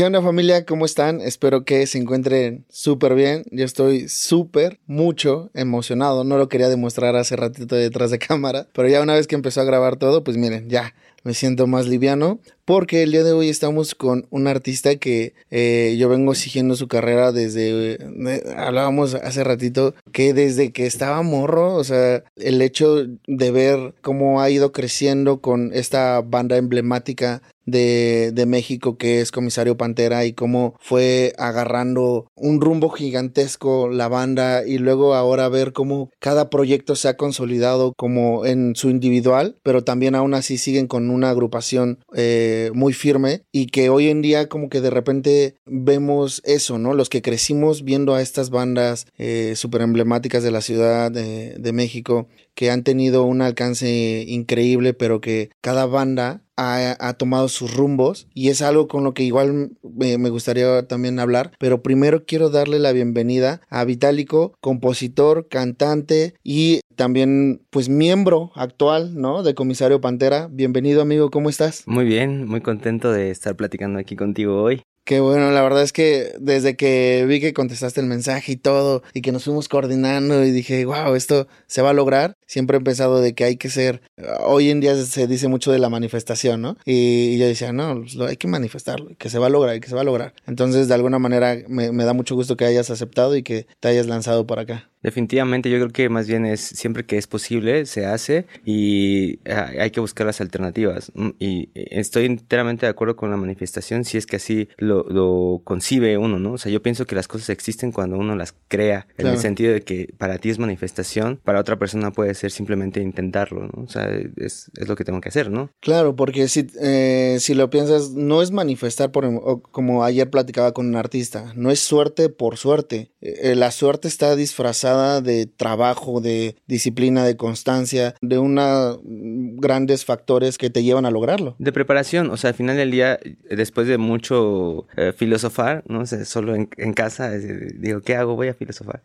[0.00, 0.64] ¿Qué onda familia?
[0.64, 1.20] ¿Cómo están?
[1.20, 3.42] Espero que se encuentren súper bien.
[3.50, 6.24] Yo estoy súper, mucho emocionado.
[6.24, 9.60] No lo quería demostrar hace ratito detrás de cámara, pero ya una vez que empezó
[9.60, 12.40] a grabar todo, pues miren, ya me siento más liviano
[12.70, 16.86] porque el día de hoy estamos con un artista que eh, yo vengo siguiendo su
[16.86, 23.06] carrera desde, eh, hablábamos hace ratito, que desde que estaba morro, o sea, el hecho
[23.26, 29.30] de ver cómo ha ido creciendo con esta banda emblemática de, de, México que es
[29.30, 35.72] Comisario Pantera y cómo fue agarrando un rumbo gigantesco la banda y luego ahora ver
[35.72, 40.88] cómo cada proyecto se ha consolidado como en su individual, pero también aún así siguen
[40.88, 45.56] con una agrupación eh, muy firme y que hoy en día como que de repente
[45.66, 46.94] vemos eso, ¿no?
[46.94, 51.72] Los que crecimos viendo a estas bandas eh, súper emblemáticas de la Ciudad de, de
[51.72, 58.28] México que han tenido un alcance increíble, pero que cada banda ha, tomado sus rumbos
[58.34, 62.50] y es algo con lo que igual me, me, gustaría también hablar, pero primero quiero
[62.50, 69.42] darle la bienvenida a Vitálico, compositor, cantante y también pues miembro actual, ¿no?
[69.42, 70.48] De Comisario Pantera.
[70.50, 71.84] Bienvenido amigo, ¿cómo estás?
[71.86, 74.82] Muy bien, muy contento de estar platicando aquí contigo hoy.
[75.10, 79.02] Qué bueno, la verdad es que desde que vi que contestaste el mensaje y todo,
[79.12, 82.80] y que nos fuimos coordinando y dije, wow, esto se va a lograr, siempre he
[82.80, 84.02] pensado de que hay que ser,
[84.38, 86.76] hoy en día se dice mucho de la manifestación, ¿no?
[86.84, 89.96] Y, yo decía, no, pues, hay que manifestarlo, que se va a lograr, que se
[89.96, 90.32] va a lograr.
[90.46, 93.88] Entonces, de alguna manera, me, me da mucho gusto que hayas aceptado y que te
[93.88, 94.89] hayas lanzado por acá.
[95.02, 99.70] Definitivamente yo creo que más bien es siempre que es posible se hace y ah,
[99.78, 104.18] hay que buscar las alternativas mm, y estoy enteramente de acuerdo con la manifestación si
[104.18, 106.52] es que así lo, lo concibe uno, ¿no?
[106.52, 109.72] O sea, yo pienso que las cosas existen cuando uno las crea, en el sentido
[109.72, 113.84] de que para ti es manifestación, para otra persona puede ser simplemente intentarlo, ¿no?
[113.84, 115.70] O sea, es, es lo que tengo que hacer, ¿no?
[115.80, 120.86] Claro, porque si, eh, si lo piensas, no es manifestar por, como ayer platicaba con
[120.86, 124.89] un artista, no es suerte por suerte, eh, la suerte está disfrazada
[125.20, 131.56] de trabajo, de disciplina, de constancia, de una grandes factores que te llevan a lograrlo.
[131.58, 133.18] De preparación, o sea, al final del día,
[133.50, 138.36] después de mucho eh, filosofar, no sé, solo en, casa, digo, ¿qué hago?
[138.36, 139.02] Voy a filosofar.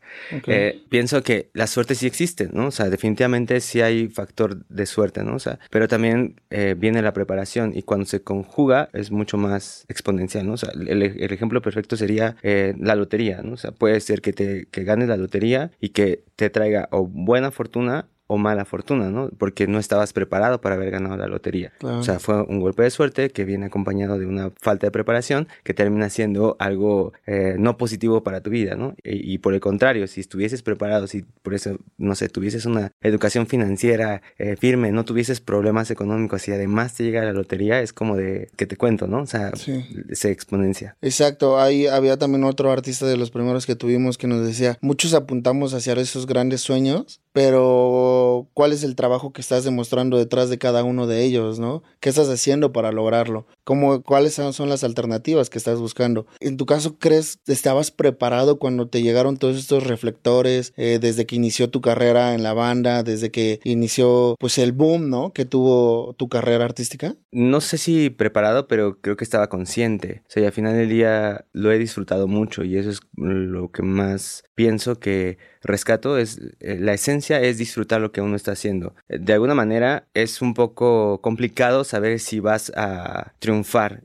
[0.47, 2.67] Eh, pienso que la suerte sí existe, ¿no?
[2.67, 5.35] O sea, definitivamente sí hay factor de suerte, ¿no?
[5.35, 9.85] O sea, pero también eh, viene la preparación y cuando se conjuga es mucho más
[9.87, 10.53] exponencial, ¿no?
[10.53, 13.53] O sea, el, el ejemplo perfecto sería la lotería, ¿no?
[13.53, 17.07] O sea, puede ser que te que ganes la lotería y que te traiga o
[17.07, 19.29] buena fortuna o mala fortuna, ¿no?
[19.37, 21.73] Porque no estabas preparado para haber ganado la lotería.
[21.81, 25.47] O sea, fue un golpe de suerte que viene acompañado de una falta de preparación
[25.63, 28.95] que termina siendo algo eh, no positivo para tu vida, ¿no?
[29.03, 33.47] Y, por el contrario, si estuvieses preparado, si por eso, no sé, tuvieses una educación
[33.47, 38.15] financiera eh, firme, no tuvieses problemas económicos y además te llega la lotería, es como
[38.15, 39.21] de que te cuento, ¿no?
[39.21, 40.97] O sea, se exponencia.
[41.01, 45.13] Exacto, ahí había también otro artista de los primeros que tuvimos que nos decía, muchos
[45.13, 50.57] apuntamos hacia esos grandes sueños, pero ¿cuál es el trabajo que estás demostrando detrás de
[50.57, 51.83] cada uno de ellos, no?
[51.99, 53.45] ¿Qué estás haciendo para lograrlo?
[53.65, 56.27] ¿Cómo, ¿Cuáles son las alternativas que estás buscando?
[56.39, 61.25] En tu caso, ¿crees que estabas preparado cuando te llegaron todos estos reflectores eh, desde
[61.25, 65.33] que inició tu carrera en la banda, desde que inició pues el boom, ¿no?
[65.33, 67.15] Que tuvo tu carrera artística?
[67.31, 70.21] No sé si preparado, pero creo que estaba consciente.
[70.27, 73.81] O sea, al final del día lo he disfrutado mucho y eso es lo que
[73.81, 78.93] más pienso que rescato es eh, la esencia es disfrutar lo que uno está haciendo.
[79.09, 83.54] De alguna manera es un poco complicado saber si vas a triunfar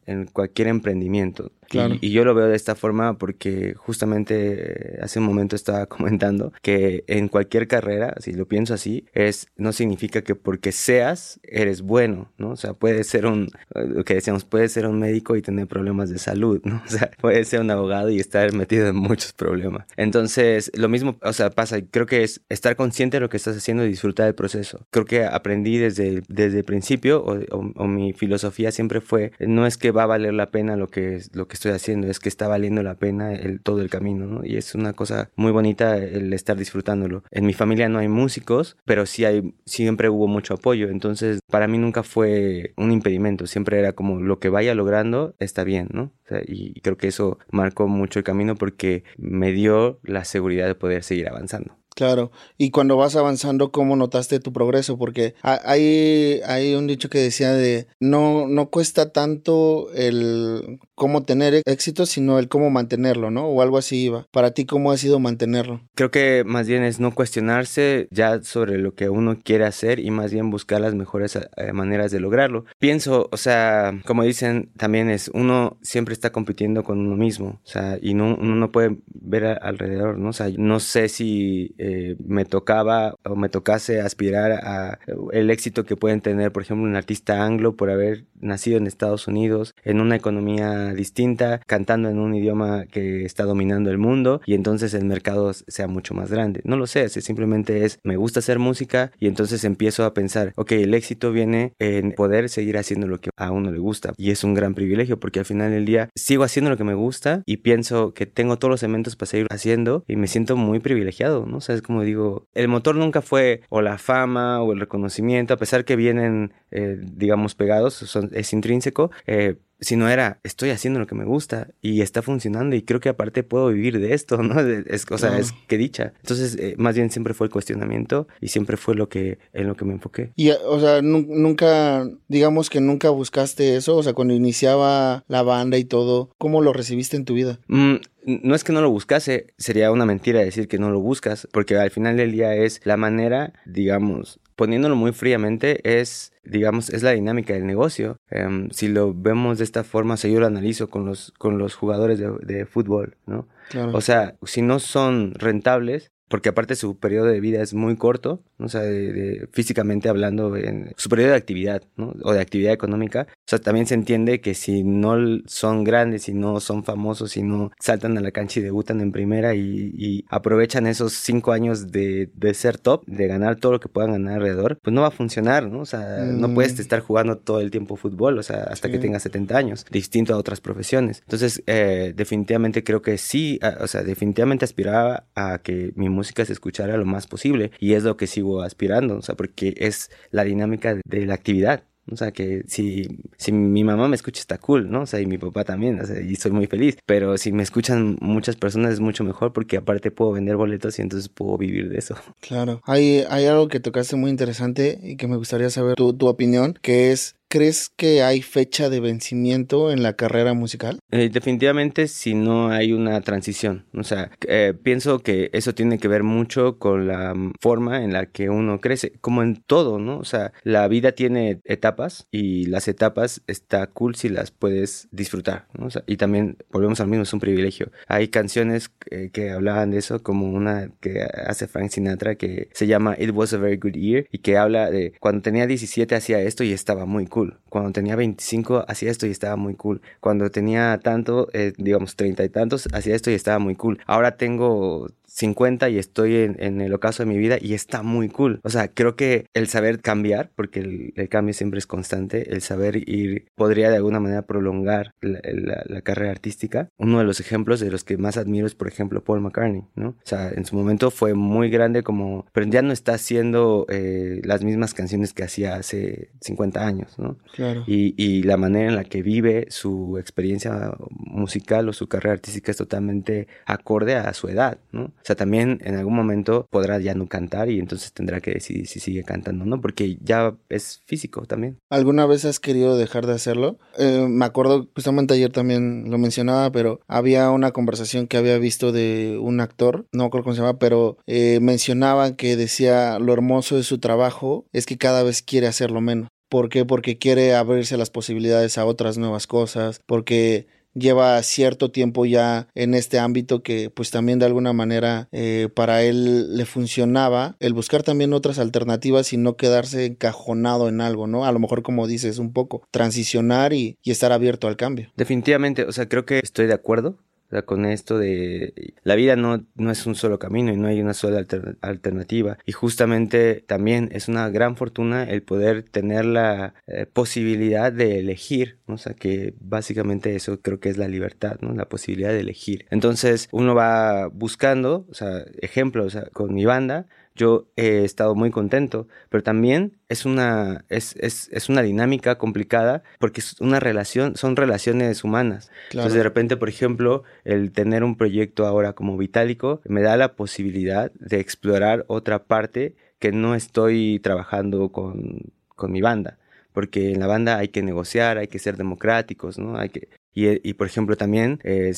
[0.06, 1.52] en cualquier emprendimiento.
[1.72, 7.04] Y, yo lo veo de esta forma porque justamente hace un momento estaba comentando que
[7.06, 12.32] en cualquier carrera, si lo pienso así, es no significa que porque seas eres bueno,
[12.38, 12.50] ¿no?
[12.50, 16.10] O sea, puede ser un lo que decíamos, puede ser un médico y tener problemas
[16.10, 16.82] de salud, ¿no?
[16.90, 19.86] O sea, puede ser un abogado y estar metido en muchos problemas.
[19.96, 23.56] Entonces, lo mismo, o sea, pasa, creo que es estar consciente de lo que estás
[23.56, 24.86] haciendo y disfrutar del proceso.
[24.90, 29.76] Creo que aprendí desde, desde el principio o, o, mi filosofía siempre fue no es
[29.76, 32.48] que va a valer la pena lo que lo que estoy haciendo, es que está
[32.48, 34.44] valiendo la pena el, todo el camino, ¿no?
[34.44, 37.22] Y es una cosa muy bonita el estar disfrutándolo.
[37.30, 41.68] En mi familia no hay músicos, pero sí hay, siempre hubo mucho apoyo, entonces para
[41.68, 46.12] mí nunca fue un impedimento, siempre era como lo que vaya logrando está bien, ¿no?
[46.46, 51.02] y creo que eso marcó mucho el camino porque me dio la seguridad de poder
[51.02, 51.76] seguir avanzando.
[52.00, 54.96] Claro, y cuando vas avanzando, ¿cómo notaste tu progreso?
[54.96, 61.60] Porque hay, hay un dicho que decía de no, no cuesta tanto el cómo tener
[61.66, 63.48] éxito, sino el cómo mantenerlo, ¿no?
[63.48, 64.26] O algo así iba.
[64.30, 65.82] Para ti, ¿cómo ha sido mantenerlo?
[65.94, 70.10] Creo que más bien es no cuestionarse ya sobre lo que uno quiere hacer y
[70.10, 72.64] más bien buscar las mejores eh, maneras de lograrlo.
[72.78, 77.68] Pienso, o sea, como dicen, también es uno siempre está compitiendo con uno mismo, o
[77.68, 80.30] sea, y no, uno no puede ver alrededor, ¿no?
[80.30, 81.89] O sea, no sé si eh,
[82.24, 84.98] me tocaba o me tocase aspirar a
[85.32, 89.28] el éxito que pueden tener, por ejemplo, un artista anglo por haber nacido en Estados
[89.28, 94.54] Unidos, en una economía distinta, cantando en un idioma que está dominando el mundo y
[94.54, 96.60] entonces el mercado sea mucho más grande.
[96.64, 100.72] No lo sé, simplemente es me gusta hacer música y entonces empiezo a pensar, ok,
[100.72, 104.44] el éxito viene en poder seguir haciendo lo que a uno le gusta y es
[104.44, 107.58] un gran privilegio porque al final del día sigo haciendo lo que me gusta y
[107.58, 111.58] pienso que tengo todos los elementos para seguir haciendo y me siento muy privilegiado, ¿no?
[111.58, 115.84] O como digo, el motor nunca fue o la fama o el reconocimiento, a pesar
[115.84, 121.06] que vienen, eh, digamos, pegados, son, es intrínseco, eh, si no era, estoy haciendo lo
[121.06, 124.60] que me gusta y está funcionando y creo que aparte puedo vivir de esto, ¿no?
[124.90, 126.12] Es, o sea, es que dicha.
[126.20, 129.76] Entonces, eh, más bien siempre fue el cuestionamiento y siempre fue lo que, en lo
[129.76, 130.32] que me enfoqué.
[130.36, 135.78] Y, o sea, nunca, digamos que nunca buscaste eso, o sea, cuando iniciaba la banda
[135.78, 137.58] y todo, ¿cómo lo recibiste en tu vida?
[137.68, 137.96] Mm,
[138.26, 141.76] no es que no lo buscase, sería una mentira decir que no lo buscas, porque
[141.76, 147.12] al final del día es la manera, digamos, poniéndolo muy fríamente, es, digamos, es la
[147.12, 148.18] dinámica del negocio.
[148.28, 151.56] Em, si lo vemos de esta forma, o sea, yo lo analizo con los, con
[151.56, 153.48] los jugadores de, de fútbol, ¿no?
[153.94, 158.42] O sea, si no son rentables, porque aparte su periodo de vida es muy corto,
[158.62, 162.14] o sea, de, físicamente hablando, en su periodo de actividad, ¿no?
[162.22, 163.26] O de actividad económica.
[163.30, 165.16] O sea, también se entiende que si no
[165.46, 169.12] son grandes, si no son famosos, si no saltan a la cancha y debutan en
[169.12, 174.12] primera y, aprovechan esos cinco años de, ser top, de ganar todo lo que puedan
[174.12, 175.80] ganar alrededor, pues no va a funcionar, ¿no?
[175.80, 176.80] O sea, no puedes mm.
[176.80, 180.36] estar jugando todo el tiempo fútbol, o sea, hasta que tengas 70 años, distinto a
[180.36, 181.20] otras profesiones.
[181.20, 186.52] Entonces, eh, definitivamente creo que sí, o sea, definitivamente aspiraba a que mi música se
[186.52, 190.44] escuchara lo más posible y es lo que sigo aspirando, o sea, porque es la
[190.44, 191.84] dinámica de la actividad.
[192.10, 193.06] O sea, que si,
[193.36, 195.02] si mi mamá me escucha está cool, ¿no?
[195.02, 196.96] O sea, y mi papá también, o sea, y estoy muy feliz.
[197.06, 201.02] Pero si me escuchan muchas personas es mucho mejor porque aparte puedo vender boletos y
[201.02, 202.16] entonces puedo vivir de eso.
[202.40, 202.80] Claro.
[202.84, 206.76] Hay, hay algo que tocaste muy interesante y que me gustaría saber tu, tu opinión,
[206.82, 211.00] que es ¿Crees que hay fecha de vencimiento en la carrera musical?
[211.10, 213.86] Eh, definitivamente si no hay una transición.
[213.92, 218.26] O sea, eh, pienso que eso tiene que ver mucho con la forma en la
[218.26, 220.18] que uno crece, como en todo, ¿no?
[220.18, 225.66] O sea, la vida tiene etapas y las etapas está cool si las puedes disfrutar,
[225.76, 225.86] ¿no?
[225.86, 227.90] O sea, y también, volvemos al mismo, es un privilegio.
[228.06, 232.86] Hay canciones que, que hablaban de eso, como una que hace Frank Sinatra que se
[232.86, 236.40] llama It Was a Very Good Year y que habla de cuando tenía 17 hacía
[236.42, 240.00] esto y estaba muy cool cuando tenía 25 hacía esto y estaba muy cool.
[240.20, 244.00] Cuando tenía tanto, eh, digamos, 30 y tantos, hacía esto y estaba muy cool.
[244.06, 248.60] Ahora tengo 50 y estoy en, el ocaso de mi vida y está muy cool.
[248.64, 253.08] O sea, creo que el saber cambiar, porque el, cambio siempre es constante, el saber
[253.08, 256.88] ir podría de alguna manera prolongar la, carrera artística.
[256.98, 260.08] Uno de los ejemplos de los que más admiro es, por ejemplo, Paul McCartney, ¿no?
[260.08, 264.40] O sea, en su momento fue muy grande como, pero ya no está haciendo eh,
[264.44, 267.38] las mismas canciones que hacía hace 50 años, ¿no?
[267.54, 267.84] Claro.
[267.86, 272.70] Y, y la manera en la que vive su experiencia musical o su carrera artística
[272.70, 275.12] es totalmente acorde a su edad, ¿no?
[275.20, 278.86] O sea, también en algún momento podrá ya no cantar y entonces tendrá que decidir
[278.86, 279.80] si sigue cantando, ¿no?
[279.80, 281.78] Porque ya es físico también.
[281.90, 283.78] ¿Alguna vez has querido dejar de hacerlo?
[283.98, 288.92] Eh, me acuerdo, justamente ayer también lo mencionaba, pero había una conversación que había visto
[288.92, 293.76] de un actor, no recuerdo cómo se llama, pero eh, mencionaba que decía lo hermoso
[293.76, 296.28] de su trabajo es que cada vez quiere hacerlo menos.
[296.48, 296.84] ¿Por qué?
[296.84, 302.94] Porque quiere abrirse las posibilidades a otras nuevas cosas, porque lleva cierto tiempo ya en
[302.94, 308.02] este ámbito que pues también de alguna manera eh, para él le funcionaba el buscar
[308.02, 311.44] también otras alternativas y no quedarse encajonado en algo, ¿no?
[311.44, 315.10] A lo mejor como dices un poco, transicionar y, y estar abierto al cambio.
[315.16, 317.18] Definitivamente, o sea, creo que estoy de acuerdo
[317.50, 321.00] sea, con esto de la vida no, no es un solo camino y no hay
[321.00, 321.44] una sola
[321.80, 322.58] alternativa.
[322.66, 328.78] Y justamente también es una gran fortuna el poder tener la eh, posibilidad de elegir,
[328.86, 328.94] ¿no?
[328.94, 331.74] o sea, que básicamente eso creo que es la libertad, ¿no?
[331.74, 332.86] La posibilidad de elegir.
[332.90, 338.34] Entonces uno va buscando, o sea, ejemplos, o sea, con mi banda, yo he estado
[338.34, 343.80] muy contento, pero también es una, es, es, es una dinámica complicada porque es una
[343.80, 345.70] relación, son relaciones humanas.
[345.90, 350.34] Entonces, de repente, por ejemplo, el tener un proyecto ahora como Vitálico me da la
[350.34, 356.38] posibilidad de explorar otra parte que no estoy trabajando con, con mi banda
[356.72, 359.76] porque en la banda hay que negociar, hay que ser democráticos, ¿no?
[359.76, 361.92] Hay que, y, y, por ejemplo también eh,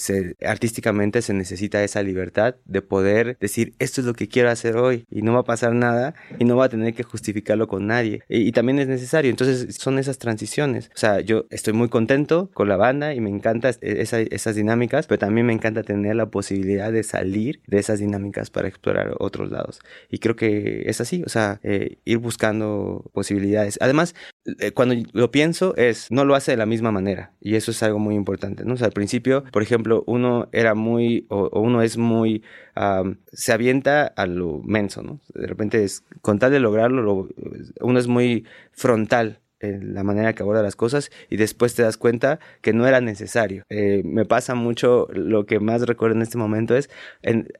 [0.47, 5.05] artísticamente se necesita esa libertad de poder decir esto es lo que quiero hacer hoy
[5.11, 8.23] y no va a pasar nada y no va a tener que justificarlo con nadie
[8.29, 9.31] y, también es necesario.
[9.31, 10.91] Entonces son esas transiciones.
[10.95, 15.07] O sea yo estoy muy contento con la banda y me encanta esa, esas dinámicas
[15.07, 19.51] pero también me encanta tener la posibilidad de salir de esas dinámicas para explorar otros
[19.51, 19.81] lados.
[20.11, 21.23] Y creo que es así.
[21.27, 23.79] O sea eh, ir buscando posibilidades.
[23.81, 24.15] Además
[24.59, 27.83] eh, cuando lo pienso es no lo hace de la misma manera y eso es
[27.83, 28.15] algo muy
[28.64, 28.75] ¿no?
[28.75, 32.43] O sea, al principio, por ejemplo, uno era muy, o, uno es muy,
[33.33, 35.21] se avienta a lo menso, ¿no?
[35.35, 37.29] De repente, es, con tal de lograrlo,
[37.81, 42.40] uno es muy frontal la manera que aborda las cosas y después te das cuenta
[42.61, 43.64] que no era necesario.
[43.69, 46.90] Eh, me pasa mucho, lo que más recuerdo en este momento es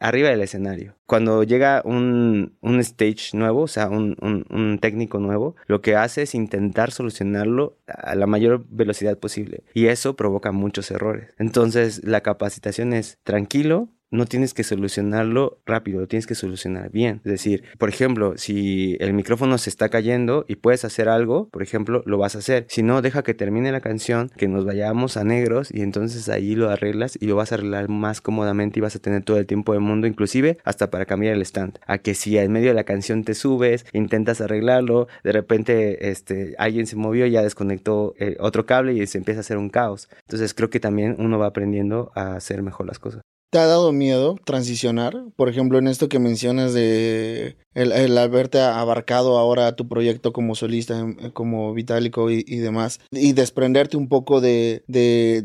[0.00, 0.94] arriba del escenario.
[1.06, 6.23] Cuando llega un, un stage nuevo, o sea, un, un, técnico nuevo, lo que hace
[6.23, 11.35] es intentar solucionarlo a la mayor velocidad posible y eso provoca muchos errores.
[11.38, 17.21] Entonces la capacitación es tranquilo, no tienes que solucionarlo rápido, lo tienes que solucionar bien.
[17.25, 21.62] Es decir, por ejemplo, si el micrófono se está cayendo y puedes hacer algo, por
[21.62, 22.66] ejemplo, lo vas a hacer.
[22.69, 26.54] Si no, deja que termine la canción, que nos vayamos a negros y entonces ahí
[26.54, 29.47] lo arreglas y lo vas a arreglar más cómodamente y vas a tener todo el
[29.47, 31.78] tiempo del mundo, inclusive hasta para cambiar el stand.
[31.87, 36.54] A que si en medio de la canción te subes, intentas arreglarlo, de repente este,
[36.59, 40.09] alguien se movió, ya desconectó eh, otro cable y se empieza a hacer un caos.
[40.26, 43.23] Entonces creo que también uno va aprendiendo a hacer mejor las cosas.
[43.52, 45.12] ¿Te ha dado miedo transicionar?
[45.37, 50.55] Por ejemplo, en esto que mencionas de el, el haberte abarcado ahora tu proyecto como
[50.55, 55.45] solista, em, como Vitálico y, demás, y desprenderte un poco de, de,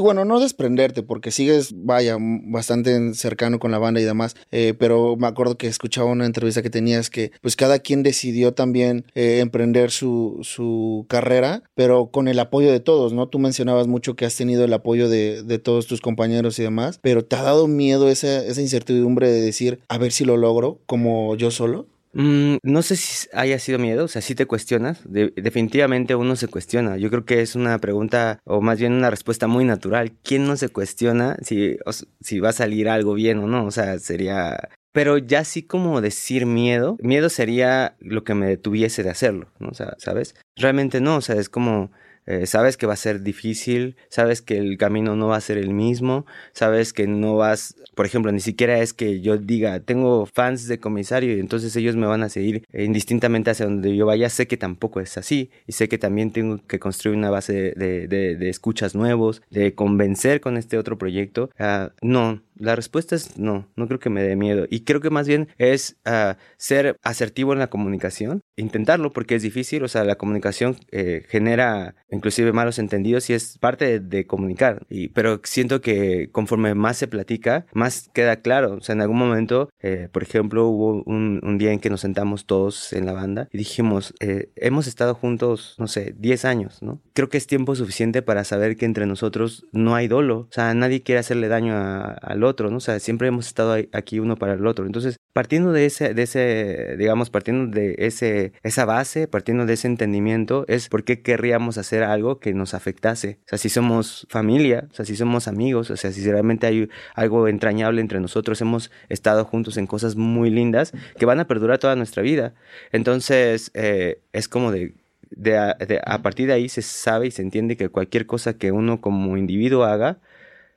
[0.00, 5.16] bueno, no desprenderte, porque sigues, vaya, bastante cercano con la banda y demás, eh, pero
[5.16, 9.38] me acuerdo que escuchaba una entrevista que tenías que, pues cada quien decidió también eh,
[9.40, 13.28] emprender su, su carrera, pero con el apoyo de todos, ¿no?
[13.28, 16.98] Tú mencionabas mucho que has tenido el apoyo de, de todos tus compañeros y demás,
[17.02, 20.80] pero ¿te ha dado miedo esa, esa incertidumbre de decir, a ver si lo logro,
[20.86, 21.88] como yo solo?
[22.12, 25.00] Mm, no sé si haya sido miedo, o sea, si te cuestionas.
[25.04, 26.96] definitivamente uno se cuestiona.
[26.96, 30.12] Yo creo que es una pregunta, o más bien una respuesta muy natural.
[30.22, 31.76] ¿Quién no se cuestiona si,
[32.20, 33.64] si va a salir algo bien o no?
[33.66, 39.02] O sea, sería pero ya así como decir miedo, miedo sería lo que me detuviese
[39.02, 39.70] de hacerlo, ¿no?
[39.70, 40.36] O sea, ¿sabes?
[40.54, 41.90] Realmente no, o sea, es como
[42.26, 45.58] eh, sabes que va a ser difícil, sabes que el camino no va a ser
[45.58, 50.26] el mismo, sabes que no vas, por ejemplo, ni siquiera es que yo diga, tengo
[50.26, 54.28] fans de comisario y entonces ellos me van a seguir indistintamente hacia donde yo vaya,
[54.30, 58.36] sé que tampoco es así y sé que también tengo que construir una base de,
[58.48, 61.50] escuchas nuevos, de convencer con este otro proyecto.
[61.58, 64.66] Uh, no, la respuesta es no, no creo que me dé miedo.
[64.70, 69.42] Y creo que más bien es uh, ser asertivo en la comunicación, intentarlo porque es
[69.42, 74.86] difícil, o sea, la comunicación eh, genera inclusive malos entendidos y es parte de, comunicar.
[74.88, 78.74] Y, pero siento que conforme más se platica, más queda claro.
[78.74, 82.00] O sea, en algún momento, eh, por ejemplo, hubo un, un, día en que nos
[82.00, 86.82] sentamos todos en la banda y dijimos, eh, hemos estado juntos, no sé, 10 años,
[86.82, 87.00] ¿no?
[87.12, 90.40] Creo que es tiempo suficiente para saber que entre nosotros no hay dolo.
[90.40, 92.76] O sea, nadie quiere hacerle daño al otro, ¿no?
[92.76, 94.86] O sea, siempre hemos estado aquí uno para el otro.
[94.86, 99.88] Entonces, partiendo de ese, de ese digamos, partiendo de ese, esa base, partiendo de ese
[99.88, 103.38] entendimiento, es por qué querríamos hacer algo que nos afectase.
[103.46, 106.88] O sea, si somos familia, o sea, si somos amigos, o sea, si realmente hay
[107.14, 111.78] algo entrañable entre nosotros, hemos estado juntos en cosas muy lindas que van a perdurar
[111.78, 112.54] toda nuestra vida.
[112.92, 114.94] Entonces, eh, es como de
[115.36, 118.56] de a, de a, partir de ahí se sabe y se entiende que cualquier cosa
[118.56, 120.18] que uno como individuo haga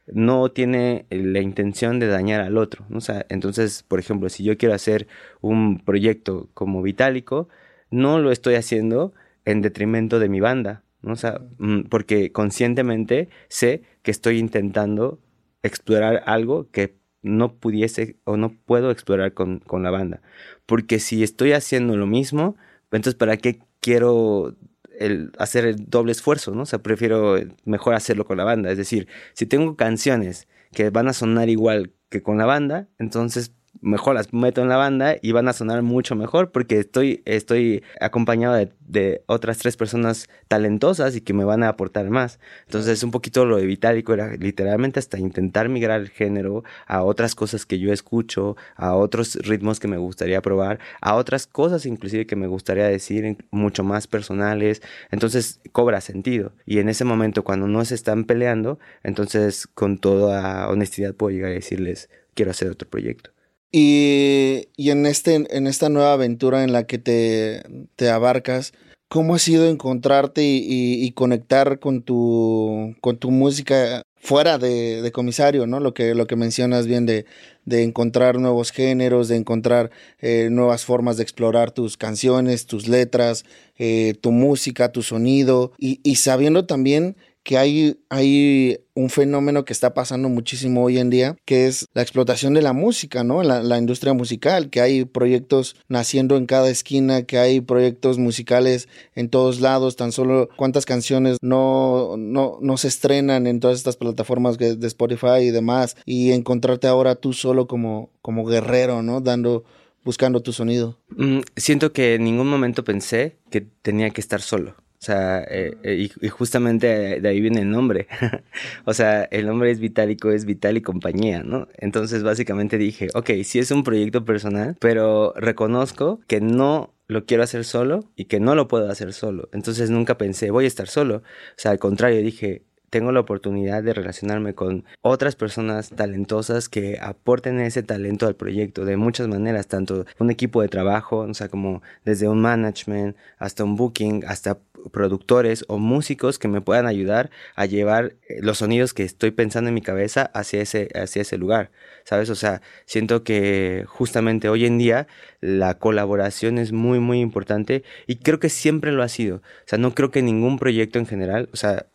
[0.08, 2.86] no tiene la intención de dañar al otro.
[2.90, 2.98] ¿no?
[2.98, 5.08] O sea, entonces, por ejemplo, si yo quiero hacer
[5.42, 7.50] un proyecto como Vitálico,
[7.92, 9.14] no lo estoy haciendo
[9.46, 11.14] en detrimento de mi banda, ¿no?
[11.14, 15.20] O sea, mm, porque conscientemente sé que estoy intentando
[15.64, 20.22] explorar algo que no pudiese o no puedo explorar con, con la banda.
[20.66, 22.58] Porque si estoy haciendo lo mismo,
[22.92, 24.56] entonces ¿para qué quiero
[25.00, 26.64] el hacer el doble esfuerzo, ¿no?
[26.64, 28.72] O sea, prefiero mejor hacerlo con la banda.
[28.72, 33.54] Es decir, si tengo canciones que van a sonar igual que con la banda, entonces
[33.82, 37.84] mejor las meto en la banda y van a sonar mucho mejor porque estoy, estoy
[38.00, 42.40] acompañado de, de otras tres personas talentosas y que me van a aportar más.
[42.66, 47.36] Entonces, un poquito lo de Vitálico era literalmente hasta intentar migrar el género a otras
[47.36, 52.26] cosas que yo escucho, a otros ritmos que me gustaría probar, a otras cosas inclusive
[52.26, 54.82] que me gustaría decir mucho más personales.
[55.12, 56.54] Entonces, cobra sentido.
[56.66, 61.52] Y en ese momento, cuando no se están peleando, entonces con toda honestidad puedo llegar
[61.52, 63.32] a decirles, quiero hacer otro proyecto.
[63.72, 67.64] Y, y en, este, en esta nueva aventura en la que te,
[67.96, 68.74] te abarcas,
[69.10, 75.80] ¿cómo ha sido encontrarte y, conectar con tu, con tu música fuera de, comisario, ¿no?
[75.80, 77.26] Lo que, lo que mencionas bien de,
[77.66, 83.46] de encontrar nuevos géneros, de encontrar eh, nuevas formas de explorar tus canciones, tus letras,
[83.78, 87.16] eh, tu música, tu sonido, y sabiendo también
[87.48, 92.02] que hay, hay un fenómeno que está pasando muchísimo hoy en día, que es la
[92.02, 93.42] explotación de la música, ¿no?
[93.42, 98.90] La, la, industria musical, que hay proyectos naciendo en cada esquina, que hay proyectos musicales
[99.16, 103.96] en todos lados, tan solo cuántas canciones no, no, no se estrenan en todas estas
[103.96, 109.22] plataformas de Spotify y demás, y encontrarte ahora tú solo como, como guerrero, ¿no?
[109.22, 109.64] Dando
[110.04, 111.00] buscando tu sonido.
[111.12, 114.76] Mm, siento que en ningún momento pensé que tenía que estar solo.
[115.00, 118.08] O sea, eh, eh, y, justamente de ahí viene el nombre.
[118.86, 121.68] o sea, el nombre es Vitálico, es Vital y compañía, ¿no?
[121.78, 127.44] Entonces básicamente dije, ok, sí es un proyecto personal, pero reconozco que no lo quiero
[127.44, 129.50] hacer solo y que no lo puedo hacer solo.
[129.54, 131.18] Entonces nunca pensé, voy a estar solo.
[131.18, 131.22] O
[131.58, 137.60] sea, al contrario, dije, tengo la oportunidad de relacionarme con otras personas talentosas que aporten
[137.60, 141.82] ese talento al proyecto de muchas maneras, tanto un equipo de trabajo, o sea, como
[142.06, 147.66] desde un management hasta un booking, hasta productores o músicos que me puedan ayudar a
[147.66, 151.72] llevar los sonidos que estoy pensando en mi cabeza hacia ese, hacia ese lugar,
[152.04, 152.30] ¿sabes?
[152.30, 155.08] O sea, siento que justamente hoy en día
[155.42, 159.38] la colaboración es muy, muy importante y creo que siempre lo ha sido.
[159.38, 161.88] O sea, no creo que ningún proyecto en general, o sea,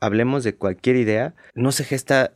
[0.00, 2.32] hablemos de cualquier idea, no se gesta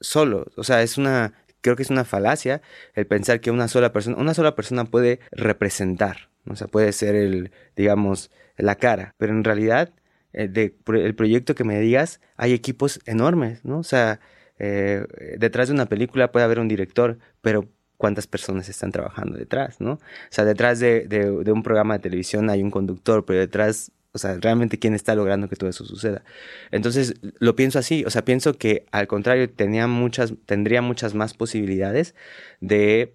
[0.00, 0.46] solo.
[0.56, 2.62] O sea, es una, creo que es una falacia
[2.94, 6.29] el pensar que una sola persona, una sola persona puede representar.
[6.46, 9.14] O sea, puede ser el, digamos, la cara.
[9.18, 9.92] Pero en realidad,
[10.32, 13.78] eh, de, el proyecto que me digas, hay equipos enormes, ¿no?
[13.78, 14.20] O sea,
[14.58, 15.06] eh,
[15.38, 19.92] detrás de una película puede haber un director, pero cuántas personas están trabajando detrás, ¿no?
[19.92, 23.92] O sea, detrás de, de, de un programa de televisión hay un conductor, pero detrás
[24.12, 26.24] o sea, realmente quién está logrando que todo eso suceda.
[26.70, 31.34] Entonces, lo pienso así, o sea, pienso que al contrario, tenía muchas, tendría muchas más
[31.34, 32.14] posibilidades
[32.60, 33.14] de,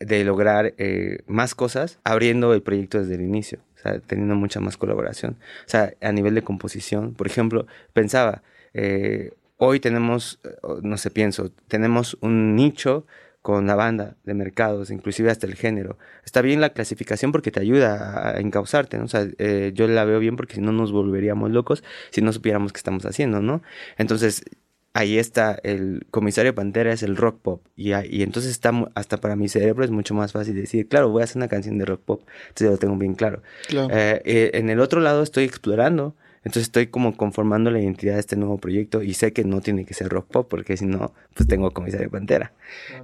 [0.00, 4.76] de lograr eh, más cosas abriendo el proyecto desde el inicio, o teniendo mucha más
[4.76, 5.36] colaboración.
[5.66, 10.40] O sea, a nivel de composición, por ejemplo, pensaba, eh, hoy tenemos,
[10.82, 13.06] no sé, pienso, tenemos un nicho
[13.44, 15.98] con la banda de mercados, inclusive hasta el género.
[16.24, 19.04] Está bien la clasificación porque te ayuda a encauzarte, ¿no?
[19.04, 22.32] O sea, eh, yo la veo bien porque si no nos volveríamos locos si no
[22.32, 23.62] supiéramos qué estamos haciendo, ¿no?
[23.98, 24.44] Entonces,
[24.94, 27.66] ahí está, el comisario Pantera es el rock pop.
[27.76, 31.20] Y, y entonces está, hasta para mi cerebro es mucho más fácil decir, claro, voy
[31.20, 32.22] a hacer una canción de rock pop.
[32.48, 33.42] Entonces ya lo tengo bien claro.
[33.68, 33.94] claro.
[33.94, 38.20] Eh, eh, en el otro lado estoy explorando entonces estoy como conformando la identidad de
[38.20, 41.14] este nuevo proyecto y sé que no tiene que ser rock pop porque si no,
[41.34, 42.52] pues tengo comisario Pantera.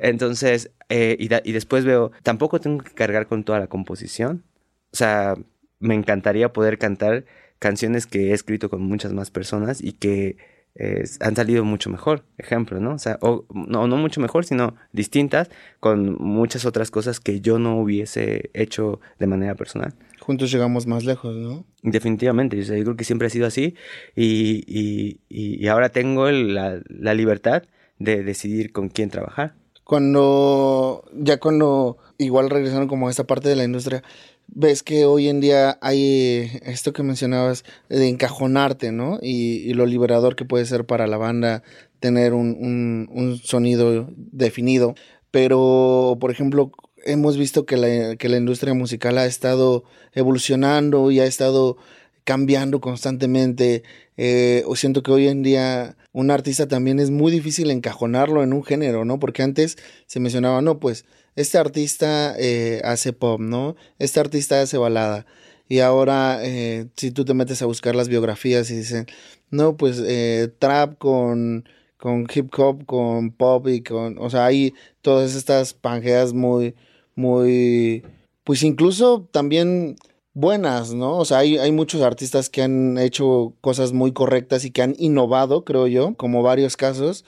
[0.00, 4.44] Entonces, eh, y, y después veo, tampoco tengo que cargar con toda la composición.
[4.92, 5.36] O sea,
[5.78, 7.24] me encantaría poder cantar
[7.58, 10.36] canciones que he escrito con muchas más personas y que
[10.74, 12.94] eh, han salido mucho mejor, ejemplo, ¿no?
[12.94, 17.58] O sea, o, no, no mucho mejor, sino distintas, con muchas otras cosas que yo
[17.58, 19.94] no hubiese hecho de manera personal.
[20.20, 21.64] Juntos llegamos más lejos, ¿no?
[21.82, 23.74] Definitivamente, yo, yo creo que siempre ha sido así
[24.14, 27.64] y, y, y ahora tengo la, la libertad
[27.98, 29.54] de decidir con quién trabajar.
[29.84, 34.04] Cuando, ya cuando, igual regresaron como a esta parte de la industria,
[34.52, 39.18] ves que hoy en día hay esto que mencionabas de encajonarte, ¿no?
[39.22, 41.62] Y, y lo liberador que puede ser para la banda
[42.00, 44.94] tener un, un, un, sonido definido.
[45.30, 46.72] Pero, por ejemplo,
[47.04, 51.76] hemos visto que la, que la industria musical ha estado evolucionando y ha estado
[52.24, 53.82] cambiando constantemente.
[54.16, 58.52] Eh, o siento que hoy en día un artista también es muy difícil encajonarlo en
[58.52, 59.18] un género, ¿no?
[59.18, 61.04] Porque antes se mencionaba, no, pues
[61.36, 63.76] este artista eh, hace pop, ¿no?
[63.98, 65.26] Este artista hace balada.
[65.68, 69.06] Y ahora, eh, si tú te metes a buscar las biografías y dicen,
[69.50, 71.64] no, pues eh, trap con,
[71.96, 76.74] con hip hop, con pop y con, o sea, hay todas estas pangeas muy,
[77.14, 78.04] muy,
[78.44, 79.96] pues incluso también
[80.34, 81.18] buenas, ¿no?
[81.18, 84.94] O sea, hay, hay muchos artistas que han hecho cosas muy correctas y que han
[84.98, 87.24] innovado, creo yo, como varios casos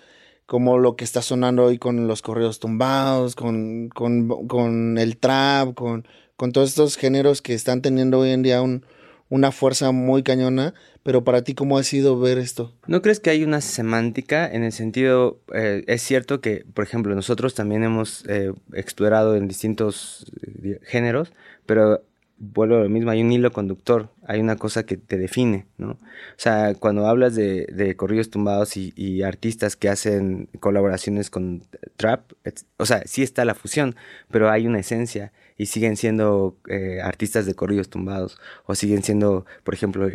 [0.53, 5.73] como lo que está sonando hoy con los correos tumbados, con, con, con el trap,
[5.73, 8.85] con, con todos estos géneros que están teniendo hoy en día un,
[9.31, 12.75] una fuerza muy cañona, pero para ti, ¿cómo ha sido ver esto?
[12.87, 17.15] ¿No crees que hay una semántica en el sentido, eh, es cierto que, por ejemplo,
[17.15, 20.31] nosotros también hemos eh, explorado en distintos
[20.63, 21.33] eh, géneros,
[21.65, 22.05] pero
[22.43, 25.93] vuelvo a lo mismo, hay un hilo conductor, hay una cosa que te define, ¿no?
[25.93, 25.99] O
[26.37, 31.63] sea, cuando hablas de, de corridos tumbados y, artistas que hacen colaboraciones con
[31.97, 32.33] trap,
[32.79, 33.95] o sea, sí está la fusión,
[34.29, 39.47] pero hay una esencia y siguen siendo eh, artistas de corridos tumbados o siguen siendo,
[39.63, 40.11] por ejemplo,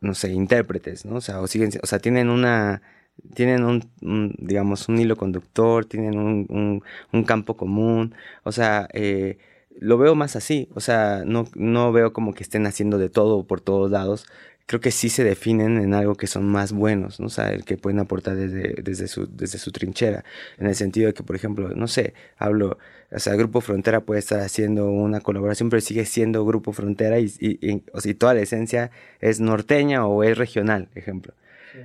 [0.00, 1.16] no sé, intérpretes, ¿no?
[1.16, 2.80] O sea, o siguen, o sea, tienen una
[3.34, 9.38] tienen un, digamos, un hilo conductor, tienen un, un, un campo común, o sea, eh,
[9.80, 13.44] lo veo más así, o sea, no, no veo como que estén haciendo de todo
[13.44, 14.26] por todos lados,
[14.66, 17.26] creo que sí se definen en algo que son más buenos, ¿no?
[17.26, 20.24] O sea, el que pueden aportar desde, desde, su, desde su trinchera,
[20.58, 22.78] en el sentido de que, por ejemplo, no sé, hablo,
[23.12, 27.32] o sea, Grupo Frontera puede estar haciendo una colaboración, pero sigue siendo Grupo Frontera y,
[27.38, 31.34] y, o sea, toda la esencia es norteña o es regional, ejemplo.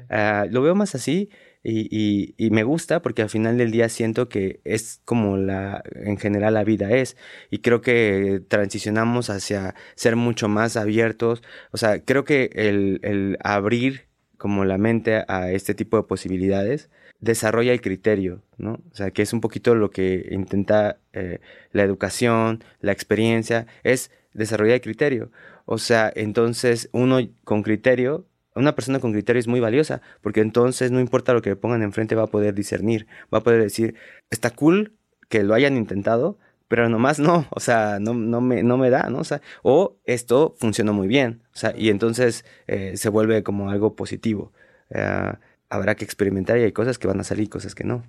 [0.10, 1.30] Uh, lo veo más así
[1.63, 6.56] y, me gusta porque al final del día siento que es como la, en general
[6.56, 7.17] la vida es.
[7.50, 11.43] Y creo que transicionamos hacia ser mucho más abiertos.
[11.71, 16.89] O sea, creo que el, el abrir como la mente a este tipo de posibilidades
[17.19, 18.74] desarrolla el criterio, ¿no?
[18.91, 21.39] O sea, que es un poquito lo que intenta eh,
[21.71, 25.32] la educación, la experiencia, es desarrollar el criterio.
[25.65, 30.92] O sea, entonces uno con criterio una persona con criterio es muy valiosa, porque entonces
[30.92, 33.96] no importa lo que le pongan enfrente, va a poder discernir, va a poder decir,
[34.30, 34.94] está cool
[35.30, 36.38] que lo hayan intentado,
[36.68, 39.20] pero nomás no, o sea, no, no, me, no me da, ¿no?
[39.20, 43.70] O sea, o esto funcionó muy bien, o sea, y entonces eh, se vuelve como
[43.70, 44.52] algo positivo.
[44.90, 45.36] Uh,
[45.70, 48.04] habrá que experimentar y hay cosas que van a salir, cosas que no.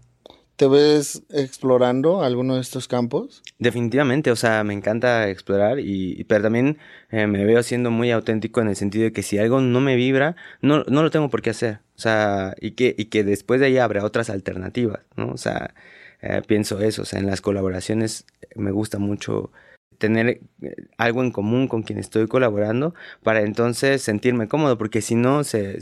[0.63, 3.43] ¿Te ves explorando alguno de estos campos?
[3.59, 6.79] Definitivamente, o sea, me encanta explorar, y, pero también
[7.11, 9.97] eh, me veo siendo muy auténtico en el sentido de que si algo no me
[9.97, 11.81] vibra, no, no lo tengo por qué hacer.
[11.97, 15.33] O sea, y que, y que después de ahí habrá otras alternativas, ¿no?
[15.33, 15.75] O sea,
[16.21, 19.51] eh, pienso eso, o sea, en las colaboraciones me gusta mucho
[20.03, 25.15] tener eh, algo en común con quien estoy colaborando para entonces sentirme cómodo, porque si
[25.15, 25.79] no se,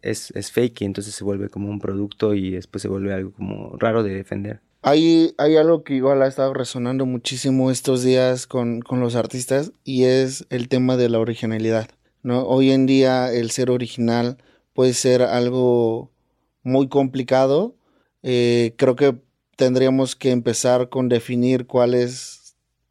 [0.00, 3.76] es fake y entonces se vuelve como un producto y después se vuelve algo como
[3.76, 4.62] raro de defender.
[4.80, 9.72] Hay, hay algo que igual ha estado resonando muchísimo estos días con, con los artistas
[9.84, 11.90] y es el tema de la originalidad.
[12.22, 12.44] ¿no?
[12.44, 14.38] Hoy en día el ser original
[14.72, 16.10] puede ser algo
[16.62, 17.76] muy complicado.
[18.22, 19.20] Eh, creo que
[19.56, 22.37] tendríamos que empezar con definir cuál es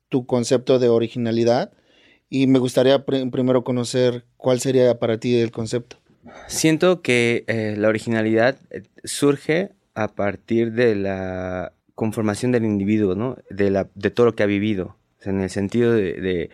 [0.09, 1.71] tu concepto de originalidad
[2.29, 5.97] y me gustaría pr primero conocer cuál sería para ti el concepto.
[6.47, 13.37] Siento que eh, la originalidad eh, surge a partir de la conformación del individuo, ¿no?
[13.49, 16.49] De, la, de todo lo que ha vivido, en el sentido de, de,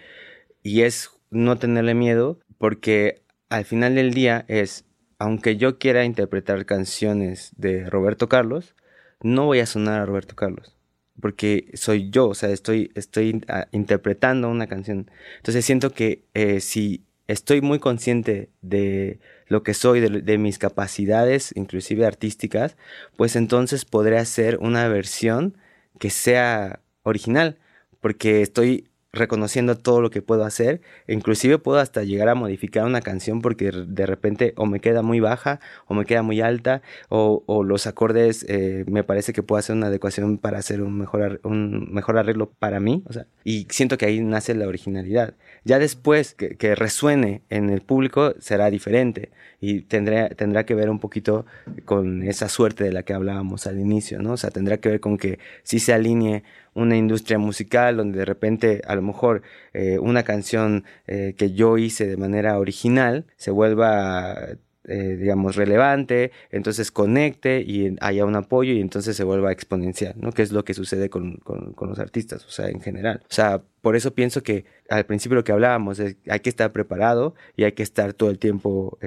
[0.62, 4.86] y es no tenerle miedo, porque al final del día es,
[5.18, 8.76] aunque yo quiera interpretar canciones de Roberto Carlos,
[9.22, 10.73] no voy a sonar a Roberto Carlos
[11.20, 15.10] porque soy yo, o sea, estoy, estoy uh, interpretando una canción.
[15.38, 20.58] Entonces siento que eh, si estoy muy consciente de lo que soy, de, de, mis
[20.58, 22.76] capacidades, inclusive artísticas,
[23.16, 25.58] pues entonces podré hacer una versión
[26.00, 27.58] que sea original,
[28.02, 32.86] porque estoy reconociendo todo lo que puedo hacer, e inclusive puedo hasta llegar a modificar
[32.86, 36.82] una canción porque de repente o me queda muy baja o me queda muy alta
[37.10, 41.40] o, los acordes eh, me parece que puedo hacer una adecuación para hacer un mejor,
[41.44, 45.36] un mejor arreglo para mí, o sea, y siento que ahí nace la originalidad.
[45.64, 50.90] Ya después que, que resuene en el público será diferente y tendrá, tendrá que ver
[50.90, 51.46] un poquito
[51.86, 54.34] con esa suerte de la que hablábamos al inicio, ¿no?
[54.34, 58.26] O sea, tendrá que ver con que sí se alinee una industria musical donde de
[58.26, 59.42] repente a lo mejor
[59.74, 66.34] eh, una canción eh, que yo hice de manera original se vuelva eh, digamos, relevante,
[66.52, 70.34] entonces conecte y haya un apoyo y entonces se vuelva exponencial, ¿no?
[70.34, 73.22] Que es lo que sucede con, con, los artistas, o sea, en general.
[73.24, 76.74] O sea, por eso pienso que al principio lo que hablábamos es hay que estar
[76.74, 78.98] preparado y hay que estar todo el tiempo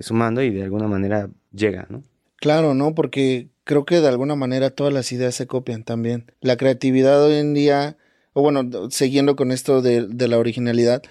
[0.00, 2.02] sumando y de alguna manera llega, ¿no?
[2.36, 2.94] Claro, ¿no?
[2.94, 6.32] Porque creo que de alguna manera todas las ideas se copian también.
[6.40, 7.98] La creatividad hoy en día,
[8.32, 11.02] o bueno, siguiendo con esto de, la originalidad,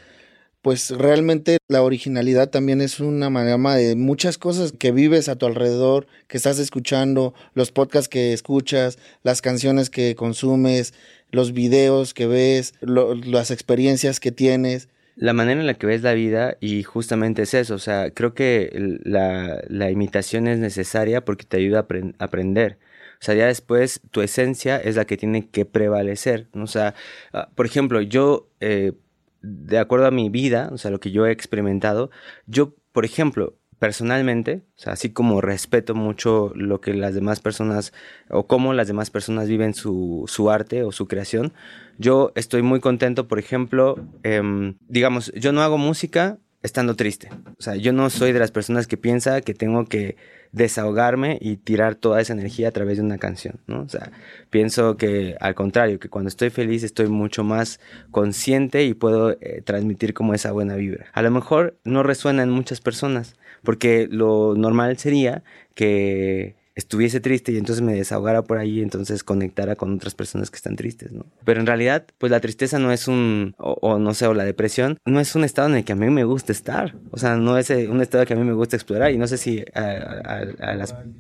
[0.62, 5.46] pues realmente la originalidad también es una amalgama de muchas cosas que vives a tu
[5.46, 10.94] alrededor, que estás escuchando, los podcasts que escuchas, las canciones que consumes,
[11.32, 14.88] los videos que ves, las experiencias que tienes.
[15.16, 18.34] La manera en la que ves la vida y justamente es eso, o sea, creo
[18.34, 18.70] que
[19.04, 22.80] la, la imitación es necesaria porque te ayuda a apre aprender.
[23.22, 26.66] O sea, ya después tu esencia es la que tiene que prevalecer, ¿no?
[26.66, 26.96] O sea,
[27.34, 28.94] ah, por ejemplo, yo, eh,
[29.42, 32.12] de acuerdo a mi vida, o sea, lo que yo he experimentado,
[32.46, 37.94] yo, por ejemplo, personalmente, o sea, así como respeto mucho lo que las demás personas
[38.30, 41.54] o cómo las demás personas viven su, su arte o su creación,
[41.98, 47.30] yo estoy muy contento, por ejemplo, em, digamos, yo no hago música estando triste.
[47.58, 50.18] O sea, yo no soy de las personas que piensa que tengo que
[50.52, 53.82] desahogarme y tirar toda esa energía a través de una canción, ¿no?
[53.82, 54.12] O sea,
[54.50, 57.80] pienso que al contrario, que cuando estoy feliz estoy mucho más
[58.10, 61.08] consciente y puedo eh, transmitir como esa buena vibra.
[61.14, 65.44] A lo mejor no resuena en muchas personas, porque lo normal sería
[65.76, 70.58] que estuviese triste y entonces me desahogara por ahí, entonces conectara con otras personas que
[70.58, 71.26] están tristes, ¿no?
[71.44, 74.98] Pero en realidad, pues la tristeza no es un, o, no sé, o la depresión,
[75.06, 77.58] no es un estado en el que a mí me gusta estar, o sea, no
[77.58, 79.64] es eh, un estado que a mí me gusta explorar y no sé si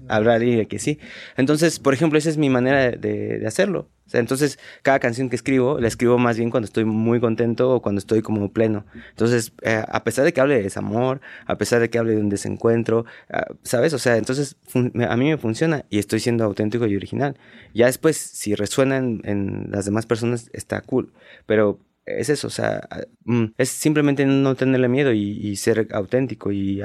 [0.07, 0.99] habrá que sí.
[1.37, 3.89] Entonces, por ejemplo, esa es mi manera de hacerlo.
[4.05, 7.71] O sea, entonces, cada canción que escribo, la escribo más bien cuando estoy muy contento
[7.71, 8.85] o cuando estoy como pleno.
[9.09, 12.21] Entonces, eh, a pesar de que hable de desamor, a pesar de que hable de
[12.21, 13.93] un desencuentro, ah, ¿sabes?
[13.93, 17.35] O sea, entonces a mí me funciona y estoy siendo auténtico y original.
[17.73, 21.11] Ya después, si resuena en, las demás personas, está cool.
[21.47, 26.51] Pero es eso, o sea, ah, mm, es simplemente no tenerle miedo y, ser auténtico
[26.51, 26.81] y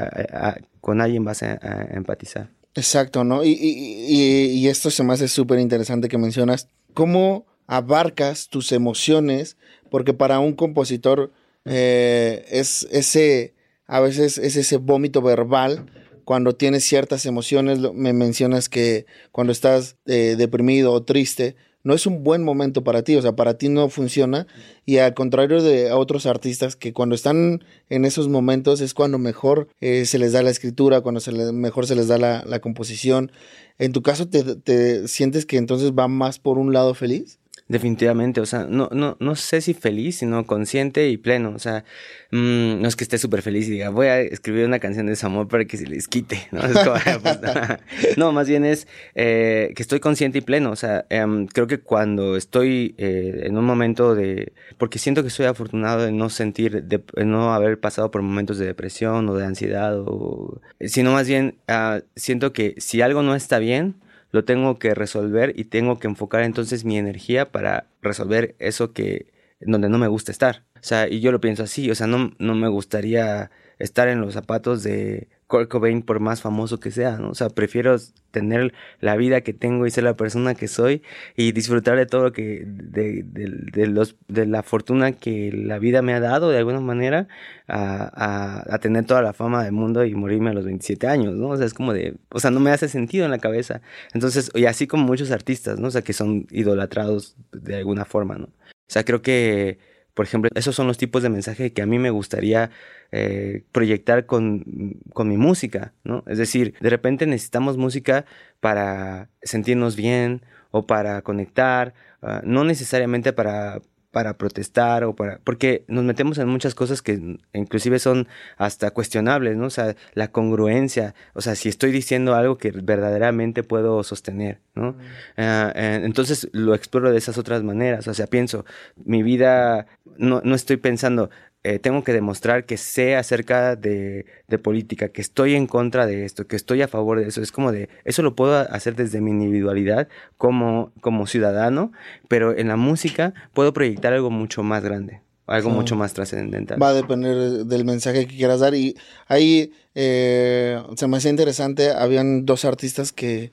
[0.81, 1.59] con alguien vas a,
[1.93, 2.49] empatizar.
[2.75, 3.45] Exacto, ¿no?
[3.45, 9.57] Y, y, esto se me hace súper interesante que mencionas cómo abarcas tus emociones,
[9.91, 11.33] porque para un compositor
[11.65, 13.55] eh, es ese,
[13.87, 15.87] a veces es ese vómito verbal
[16.25, 22.07] cuando tienes ciertas emociones, me mencionas que cuando estás eh, deprimido o triste, no es
[22.07, 24.47] un buen momento para ti, o sea, para ti no funciona.
[24.87, 29.69] Y al contrario de otros artistas que cuando están en esos momentos es cuando mejor
[29.81, 33.33] eh, se les da la escritura, cuando se mejor se les da la, composición.
[33.79, 37.40] En tu caso, te, ¿te sientes que entonces va más por un lado feliz?
[37.71, 41.53] Definitivamente, o sea, no, no, no sé si feliz, sino consciente y pleno.
[41.55, 41.85] O sea,
[42.33, 45.17] mmm, no es que esté súper feliz y diga, voy a escribir una canción de
[45.23, 46.63] amor para que se les quite, ¿no?
[47.23, 47.39] Pues,
[48.17, 50.73] no, más bien es eh, que estoy consciente y pleno.
[50.73, 54.53] O sea, eh, creo que cuando estoy eh, en un momento de.
[54.77, 58.67] Porque siento que soy afortunado de no sentir, de, no haber pasado por momentos de
[58.67, 63.61] depresión o de ansiedad, o, sino más bien uh, siento que si algo no está
[63.61, 63.95] bien,
[64.31, 69.27] lo tengo que resolver y tengo que enfocar entonces mi energía para resolver eso que
[69.61, 70.65] donde no me gusta estar.
[70.77, 74.21] O sea, y yo lo pienso así, o sea, no, no me gustaría estar en
[74.21, 77.31] los zapatos de Kurt Cobain por más famoso que sea, ¿no?
[77.31, 77.97] O sea, prefiero
[78.31, 81.03] tener la vida que tengo y ser la persona que soy
[81.37, 86.03] y disfrutar de todo lo que, de, de, los, de la fortuna que la vida
[86.03, 87.27] me ha dado de alguna manera
[87.67, 91.35] a, a, a, tener toda la fama del mundo y morirme a los 27 años,
[91.35, 91.49] ¿no?
[91.49, 93.83] O sea, es como de, o sea, no me hace sentido en la cabeza.
[94.15, 95.89] Entonces, y así como muchos artistas, ¿no?
[95.89, 98.47] O sea, que son idolatrados de alguna forma, ¿no?
[98.47, 99.79] O sea, creo que
[100.15, 102.71] por ejemplo, esos son los tipos de mensaje que a mí me gustaría
[103.13, 106.23] eh, proyectar con, con, mi música, ¿no?
[106.27, 108.25] Es decir, de repente necesitamos música
[108.61, 115.85] para sentirnos bien o para conectar, uh, no necesariamente para, para protestar o para porque
[115.89, 119.67] nos metemos en muchas cosas que inclusive son hasta cuestionables, ¿no?
[119.67, 124.97] O sea, la congruencia, o sea, si estoy diciendo algo que verdaderamente puedo sostener, ¿no?
[125.37, 128.65] Ah, entonces lo exploro de esas otras maneras, o sea, pienso,
[129.05, 131.31] mi vida no, no estoy pensando
[131.63, 136.25] eh, tengo que demostrar que sé acerca de, de, política, que estoy en contra de
[136.25, 137.43] esto, que estoy a favor de eso.
[137.43, 141.93] Es como de, eso lo puedo hacer desde mi individualidad como, como ciudadano,
[142.29, 145.21] pero en la música puedo proyectar algo mucho más grande.
[145.47, 146.81] Algo mucho más trascendental.
[146.81, 148.73] Va a depender del mensaje que quieras dar.
[148.77, 148.97] Y
[149.27, 151.91] ahí eh, se me hacía interesante.
[151.91, 153.51] Habían dos artistas que,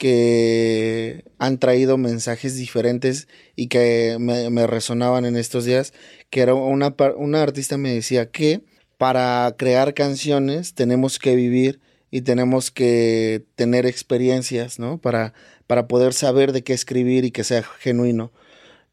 [0.00, 5.92] que han traído mensajes diferentes y que me, resonaban en estos días
[6.30, 8.62] que era una, una artista me decía que
[8.96, 14.96] para crear canciones tenemos que vivir y tenemos que tener experiencias, ¿no?
[14.96, 15.34] Para,
[15.66, 18.32] para poder saber de qué escribir y que sea genuino.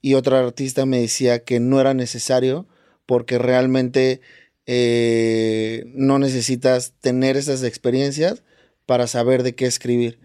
[0.01, 2.67] Y otra artista me decía que no era necesario
[3.05, 4.19] porque realmente
[4.65, 8.43] eh, no necesitas tener esas experiencias
[8.85, 10.19] para saber de qué escribir.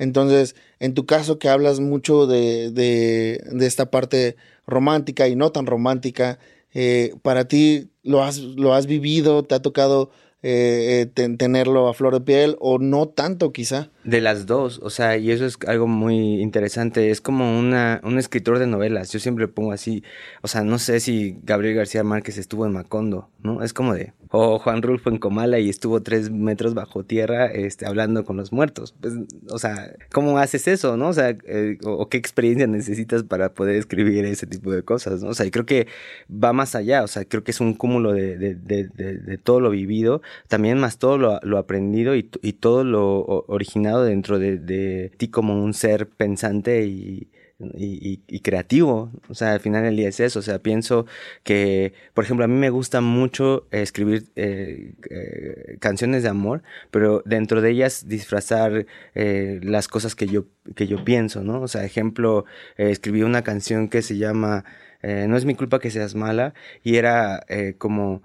[0.00, 4.34] Entonces, en tu caso que hablas mucho de, de, de esta parte
[4.66, 6.38] romántica y no tan romántica,
[6.72, 10.10] eh, para ti lo has, lo has vivido, te ha tocado
[10.42, 13.90] eh, tenerlo a flor de piel o no tanto quizá.
[14.04, 18.18] De las dos, o sea, y eso es algo muy interesante, es como una, un
[18.18, 20.02] escritor de novelas, yo siempre pongo así,
[20.40, 23.62] o sea, no sé si Gabriel García Márquez estuvo en Macondo, ¿no?
[23.62, 27.84] Es como de, o Juan Rulfo en Comala y estuvo tres metros bajo tierra este,
[27.84, 29.12] hablando con los muertos, pues,
[29.50, 31.08] o sea, ¿cómo haces eso, no?
[31.08, 35.28] O sea, eh, o, qué experiencia necesitas para poder escribir ese tipo de cosas, ¿no?
[35.28, 35.88] O sea, y creo que
[36.32, 39.68] va más allá, o sea, creo que es un cúmulo de, de, de todo lo
[39.68, 45.28] vivido, también más todo lo, lo aprendido y, y todo lo original dentro de, ti
[45.28, 47.28] como un ser pensante y,
[48.42, 49.10] creativo.
[49.28, 50.38] O sea, al final del día es eso.
[50.38, 51.04] O sea, pienso
[51.42, 57.22] que, por ejemplo, a mí me gusta mucho escribir eh, eh, canciones de amor, pero
[57.26, 61.60] dentro de ellas disfrazar eh, las cosas que yo, que yo pienso, ¿no?
[61.60, 62.46] O sea, ejemplo,
[62.78, 64.64] escribí una canción que se llama
[65.02, 67.44] No es mi culpa que seas mala y era
[67.78, 68.22] como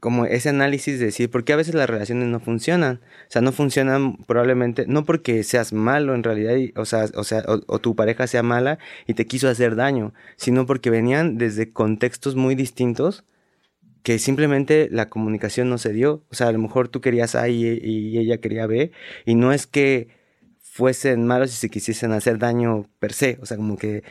[0.00, 3.00] como ese análisis de decir, ¿por qué a veces las relaciones no funcionan?
[3.28, 7.44] O sea, no funcionan probablemente, no porque seas malo en realidad, o sea, o, sea
[7.46, 12.36] o, tu pareja sea mala y te quiso hacer daño, sino porque venían desde contextos
[12.36, 13.24] muy distintos
[14.02, 16.24] que simplemente la comunicación no se dio.
[16.30, 18.92] O sea, a lo mejor tú querías A y, y ella quería B,
[19.24, 20.08] y no es que
[20.74, 24.02] fuesen malos y se quisiesen hacer daño per se, o sea, como que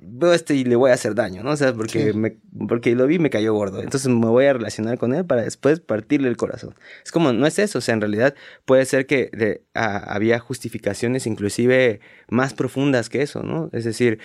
[0.00, 1.50] veo esto y le voy a hacer daño, ¿no?
[1.50, 2.36] O sea, porque, me,
[2.68, 3.82] porque lo vi y me cayó gordo.
[3.82, 6.74] Entonces me voy a relacionar con él para después partirle el corazón.
[7.04, 11.26] Es como, no es eso, o sea, en realidad puede ser que de, había justificaciones
[11.26, 13.70] inclusive más profundas que eso, ¿no?
[13.72, 14.18] Es decir,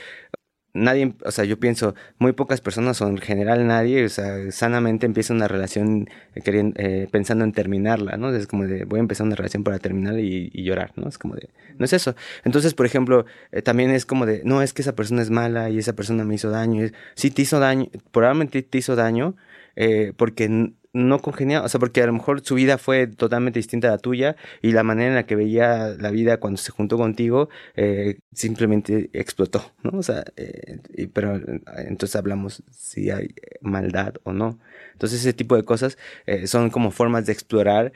[0.74, 5.06] nadie, o sea, yo pienso, muy pocas personas o en general nadie, o sea, sanamente
[5.06, 8.34] empieza una relación eh, queriendo, eh, pensando en terminarla, ¿no?
[8.34, 11.08] Es como de, voy a empezar una relación para terminar y, llorar, ¿no?
[11.10, 12.16] Es como de, no es eso.
[12.44, 15.70] Entonces, por ejemplo, eh, también es como de, no, es que esa persona es mala
[15.70, 16.88] y esa persona me hizo daño.
[17.16, 19.36] Sí, te hizo daño, probablemente te hizo daño
[20.18, 23.92] porque no congeniaba, o sea, porque a lo mejor su vida fue totalmente distinta a
[23.92, 27.50] la tuya y la manera en la que veía la vida cuando se juntó contigo
[27.76, 30.00] eh, simplemente explotó, ¿no?
[30.00, 30.80] O sea, eh,
[31.14, 31.40] pero
[31.78, 34.60] entonces hablamos si hay maldad o no.
[34.94, 37.94] Entonces ese tipo de cosas eh, son como formas de explorar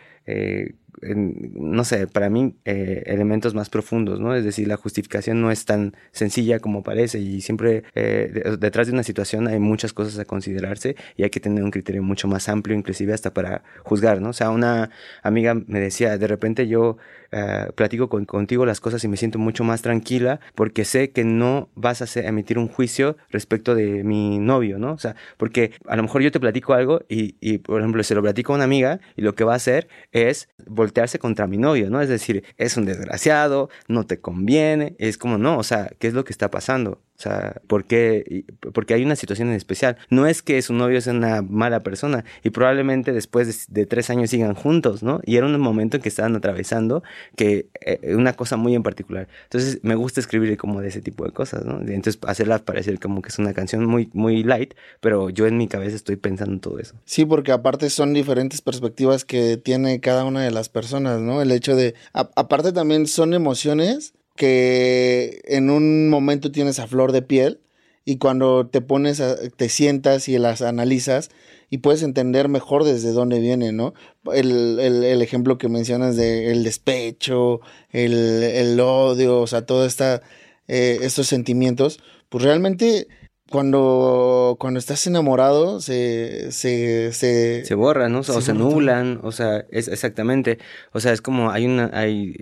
[1.01, 4.36] no sé, para mí, eh, elementos más profundos, ¿no?
[4.36, 8.93] Es decir, la justificación no es tan sencilla como parece y siempre eh, detrás de
[8.93, 12.49] una situación hay muchas cosas a considerarse y hay que tener un criterio mucho más
[12.49, 14.29] amplio, inclusive hasta para juzgar, ¿no?
[14.29, 14.89] O sea, una
[15.23, 16.97] amiga me decía, de repente yo
[17.38, 21.67] eh, platico contigo las cosas y me siento mucho más tranquila porque sé que no
[21.76, 24.93] vas a, emitir un juicio respecto de mi novio, ¿no?
[24.93, 28.15] O sea, porque a lo mejor yo te platico algo y, y, por ejemplo, se
[28.15, 31.58] lo platico a una amiga y lo que va a hacer es voltearse contra mi
[31.58, 32.00] novio, ¿no?
[32.00, 36.13] Es decir, es un desgraciado, no te conviene, es como, no, o sea, ¿qué es
[36.13, 37.02] lo que está pasando?
[37.17, 38.43] O sea, ¿por qué?
[38.73, 39.97] Porque hay una situación en especial.
[40.10, 44.30] No es que su novio sea una mala persona y probablemente después de, tres años
[44.32, 45.21] sigan juntos, ¿no?
[45.25, 47.04] Y era un momento en que estaban atravesando
[47.38, 49.30] que eh, una cosa muy en particular.
[49.43, 51.80] Entonces me gusta escribir como de ese tipo de cosas, ¿no?
[51.80, 55.67] Entonces hacerla parecer como que es una canción muy, muy light, pero yo en mi
[55.67, 56.95] cabeza estoy pensando en todo eso.
[57.06, 61.41] Sí, porque aparte son diferentes perspectivas que tiene cada una de las personas, ¿no?
[61.41, 67.21] El hecho de, aparte también son emociones que en un momento tienes a flor de
[67.21, 67.62] piel
[68.04, 69.21] y cuando te pones,
[69.56, 71.30] te sientas y las analizas
[71.69, 73.93] y puedes entender mejor desde dónde viene, ¿no?
[74.32, 82.00] El, ejemplo que mencionas de el despecho, el, odio, o sea, todos eh, estos sentimientos,
[82.30, 83.08] pues realmente
[83.49, 88.19] cuando, cuando estás enamorado se, se, se, borran, ¿no?
[88.19, 90.58] O se, nublan, o sea, es exactamente,
[90.91, 92.36] o sea, es como hay una, hay,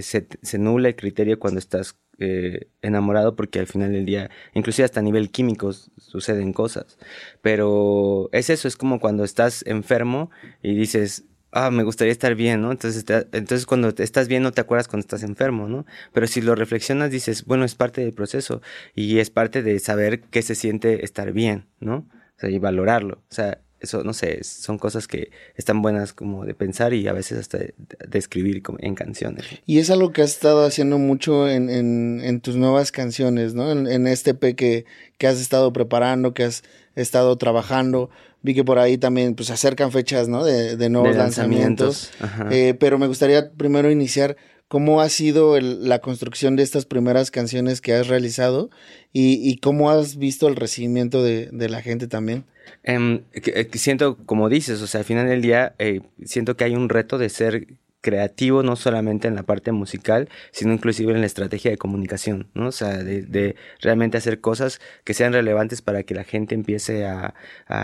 [0.00, 4.86] se, se, nubla el criterio cuando estás eh, enamorado porque al final del día, inclusive
[4.86, 6.98] hasta a nivel químico suceden cosas,
[7.42, 10.30] pero es eso, es como cuando estás enfermo
[10.62, 12.72] y dices, ah, me gustaría estar bien, ¿no?
[12.72, 15.86] Entonces, entonces cuando estás bien no te acuerdas cuando estás enfermo, ¿no?
[16.12, 18.62] Pero si lo reflexionas dices, bueno, es parte del proceso
[18.94, 22.06] y es parte de saber qué se siente estar bien, ¿no?
[22.36, 23.22] O sea, y valorarlo.
[23.30, 27.12] O sea, eso, no sé, son cosas que están buenas como de pensar y a
[27.12, 27.74] veces hasta de,
[28.12, 29.46] escribir en canciones.
[29.66, 33.70] Y es algo que has estado haciendo mucho en, en, en tus nuevas canciones, ¿no?
[33.70, 34.84] En, en este P que,
[35.16, 36.64] que has estado preparando, que has
[36.96, 38.10] estado trabajando
[38.42, 40.44] vi que por ahí también pues acercan fechas, ¿no?
[40.44, 42.10] De, de nuevos lanzamientos.
[42.50, 44.36] Eh, pero me gustaría primero iniciar
[44.68, 48.70] cómo ha sido la construcción de estas primeras canciones que has realizado
[49.12, 52.44] y, cómo has visto el recibimiento de, la gente también.
[52.84, 56.76] Em, eh, siento, como dices, o sea, al final del día, eh, siento que hay
[56.76, 57.66] un reto de ser
[58.08, 62.68] creativo, no solamente en la parte musical, sino inclusive en la estrategia de comunicación, ¿no?
[62.68, 67.34] O sea, de, realmente hacer cosas que sean relevantes para que la gente empiece a,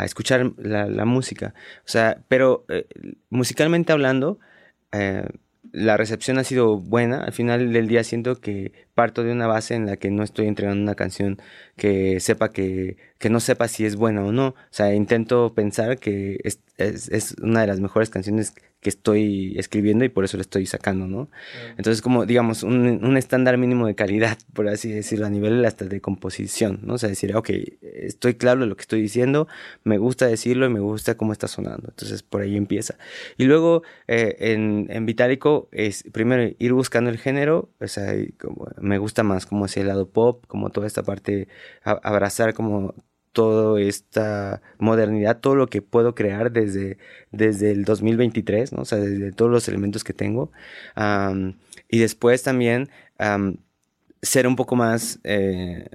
[0.05, 1.55] escuchar la, música.
[1.81, 2.87] O sea, pero eh,
[3.29, 4.39] musicalmente hablando,
[4.93, 5.27] eh,
[5.73, 7.23] la recepción ha sido buena.
[7.25, 10.47] Al final del día siento que parto de una base en la que no estoy
[10.47, 11.39] entregando una canción
[11.77, 14.49] que sepa que, que no sepa si es buena o no.
[14.49, 19.55] O sea, intento pensar que es, es, es una de las mejores canciones que estoy
[19.59, 21.31] escribiendo y por eso lo estoy sacando, ¿no?
[21.79, 26.03] Entonces, como, digamos, un, estándar mínimo de calidad, por así decirlo, a nivel hasta de
[26.03, 26.95] composición, ¿no?
[26.95, 27.49] O sea, decir, ok,
[27.81, 29.49] estoy claro de lo que estoy diciendo,
[29.85, 31.89] me gusta decirlo y me gusta cómo está sonando.
[31.89, 32.99] Entonces, por ahí empieza.
[33.38, 38.69] Y luego, eh, en, en Vitálico, es primero ir buscando el género, o sea, como,
[38.79, 41.48] me gusta más como ese lado pop, como toda esta parte,
[41.83, 42.94] abrazar como
[43.33, 46.98] toda esta modernidad, todo lo que puedo crear desde,
[47.33, 48.83] desde el 2023, ¿no?
[48.83, 50.52] O sea, desde todos los elementos que tengo.
[51.88, 52.90] y después también
[54.23, 55.87] ser un poco más eh,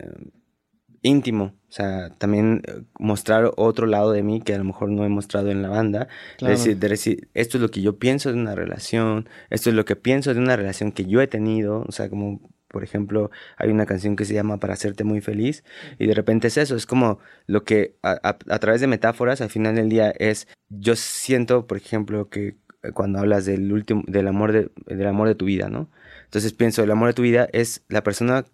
[1.02, 5.06] íntimo, o sea, también eh, mostrar otro lado de mí que a lo mejor no
[5.06, 6.08] he mostrado en la banda.
[6.42, 9.86] decir, de decir, esto es lo que yo pienso de una relación, esto es lo
[9.86, 13.70] que pienso de una relación que yo he tenido, o sea, como por ejemplo, hay
[13.70, 15.64] una canción que se llama Para hacerte muy feliz
[15.98, 19.76] y de repente es eso, es como lo que a, través de metáforas al final
[19.76, 22.56] del día es, yo siento, por ejemplo, que
[22.94, 25.90] cuando hablas del último, del amor de, del amor de tu vida, ¿no?
[26.26, 28.46] Entonces pienso, el amor de tu vida es la persona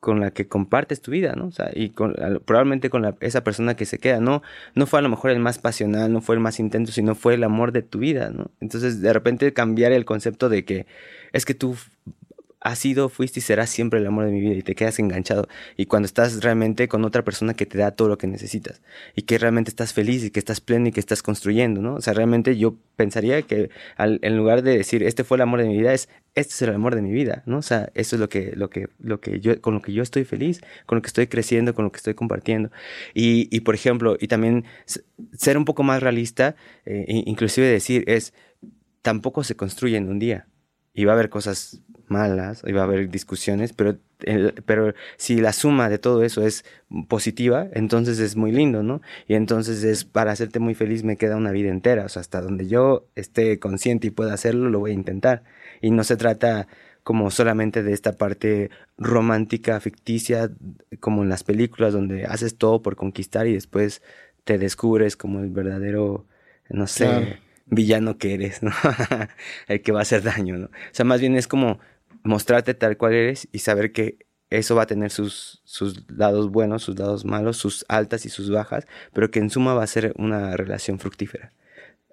[0.00, 1.46] con la que compartes tu vida, ¿no?
[1.46, 2.14] O sea, y con,
[2.46, 4.42] probablemente con esa persona que se queda, ¿no?
[4.74, 7.34] No fue a lo mejor el más pasional, no fue el más intenso, sino fue
[7.34, 8.50] el amor de tu vida, ¿no?
[8.60, 10.86] Entonces, de repente cambiar el concepto de que
[11.32, 11.76] es que tú
[12.60, 15.48] has sido, fuiste y serás siempre el amor de mi vida y te quedas enganchado.
[15.76, 18.82] Y cuando estás realmente con otra persona que te da todo lo que necesitas
[19.16, 21.94] y que realmente estás feliz y que estás pleno y que estás construyendo, ¿no?
[21.94, 25.68] O sea, realmente yo pensaría que en lugar de decir este fue el amor de
[25.68, 27.58] mi vida, es este es el amor de mi vida, ¿no?
[27.58, 30.02] O sea, eso es lo que, lo que, lo que yo, con lo que yo
[30.02, 32.70] estoy feliz, con lo que estoy creciendo, con lo que estoy compartiendo.
[33.14, 34.64] Y, y por ejemplo, y también
[35.32, 36.54] ser un poco más realista,
[36.86, 38.32] eh, inclusive decir es,
[39.02, 40.46] tampoco se construye en un día.
[40.92, 41.80] Y va a haber cosas
[42.10, 43.96] malas, y va a haber discusiones, pero,
[44.66, 46.64] pero si la suma de todo eso es
[47.08, 49.00] positiva, entonces es muy lindo, ¿no?
[49.28, 52.40] Y entonces es para hacerte muy feliz me queda una vida entera, o sea, hasta
[52.40, 55.44] donde yo esté consciente y pueda hacerlo, lo voy a intentar.
[55.80, 56.66] Y no se trata
[57.02, 60.50] como solamente de esta parte romántica, ficticia,
[61.00, 64.02] como en las películas donde haces todo por conquistar y después
[64.44, 66.26] te descubres como el verdadero,
[66.68, 68.72] no sé, villano que eres, ¿no?
[69.68, 70.66] el que va a hacer daño, ¿no?
[70.66, 71.78] O sea, más bien es como
[72.22, 74.18] mostrarte tal cual eres y saber que
[74.50, 78.50] eso va a tener sus, sus lados buenos, sus lados malos, sus altas y sus
[78.50, 81.52] bajas, pero que en suma va a ser una relación fructífera.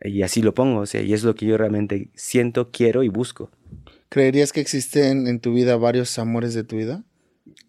[0.01, 3.09] Y así lo pongo, o sea, y es lo que yo realmente siento, quiero y
[3.09, 3.49] busco.
[4.09, 7.03] ¿Creerías que existen en tu vida varios amores de tu vida?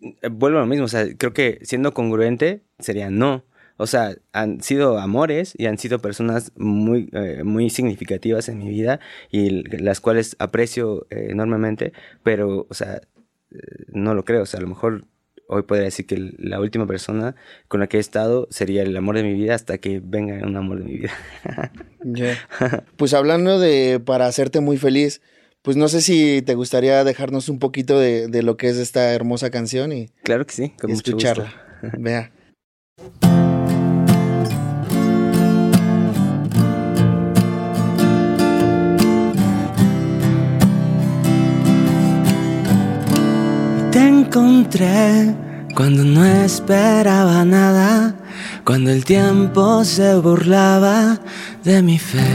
[0.02, 3.44] Eh, vuelvo a lo mismo, o sea, creo que siendo congruente sería no.
[3.78, 8.68] O sea, han sido amores y han sido personas muy, eh, muy significativas en mi
[8.68, 9.00] vida
[9.30, 11.92] y las cuales aprecio eh, enormemente,
[12.24, 12.96] pero, o sea,
[13.50, 13.58] eh,
[13.88, 14.42] no lo creo.
[14.42, 15.04] O sea, a lo mejor
[15.48, 17.36] hoy podría decir que la última persona
[17.68, 20.56] con la que he estado sería el amor de mi vida hasta que venga un
[20.56, 21.12] amor de mi vida.
[22.96, 25.20] Pues hablando de para hacerte muy feliz,
[25.62, 29.50] pues no sé si te gustaría dejarnos un poquito de, lo que es esta hermosa
[29.50, 31.52] canción y, claro que sí, con escucharla.
[31.98, 32.32] Vea.
[44.38, 45.34] Encontré
[45.74, 48.14] cuando no esperaba nada,
[48.64, 51.18] cuando el tiempo se burlaba
[51.64, 52.30] de mi fe.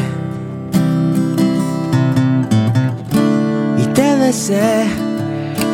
[3.82, 4.86] Y te besé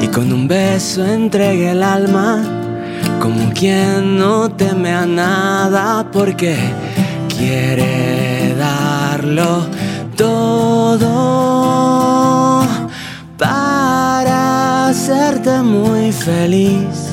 [0.02, 2.44] y con un beso entregué el alma,
[3.20, 6.58] como quien no teme a nada porque
[7.28, 9.66] quiere darlo
[10.16, 11.59] todo
[15.48, 17.08] muy feliz.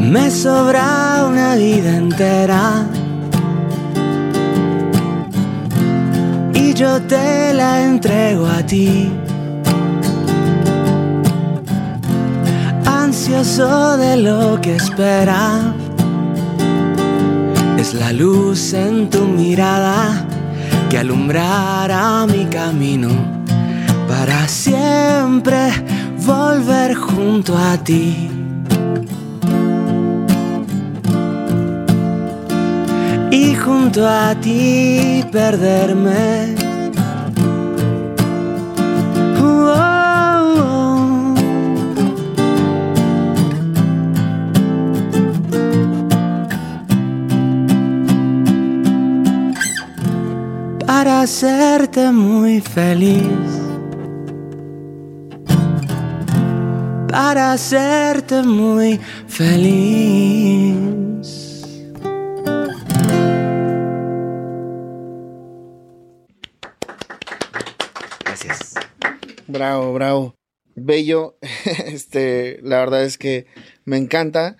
[0.00, 2.86] Me sobra una vida entera.
[6.54, 9.10] Y yo te la entrego a ti.
[12.86, 15.74] Ansioso de lo que espera.
[17.78, 20.24] Es la luz en tu mirada
[20.88, 23.37] que alumbrará mi camino
[24.08, 25.70] para siempre
[26.26, 28.30] volver junto a ti.
[33.30, 36.56] Y junto a ti perderme.
[50.86, 53.57] para hacerte muy feliz.
[57.18, 60.76] Para hacerte muy feliz.
[68.24, 68.74] Gracias.
[69.48, 70.36] Bravo, bravo.
[70.76, 71.36] Bello.
[71.86, 73.46] Este, la verdad es que
[73.84, 74.56] me encanta.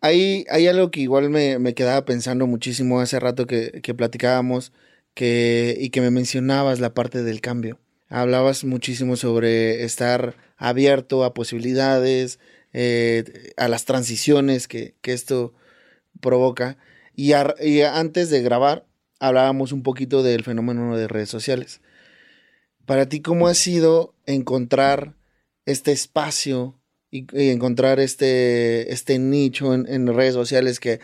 [0.00, 4.72] Hay, hay algo que igual me, me quedaba pensando muchísimo hace rato que, que platicábamos
[5.14, 7.80] que, y que me mencionabas la parte del cambio.
[8.08, 12.38] Hablabas muchísimo sobre estar abierto a posibilidades,
[12.72, 15.54] eh, a las transiciones que, que esto
[16.20, 16.78] provoca.
[17.14, 18.86] Y, antes de grabar,
[19.18, 21.80] hablábamos un poquito del fenómeno de redes sociales.
[22.86, 25.14] Para ti, ¿cómo ha sido encontrar
[25.66, 26.80] este espacio
[27.10, 31.00] y, encontrar este, este nicho en redes sociales que,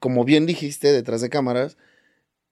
[0.00, 1.76] como bien dijiste, detrás de cámaras,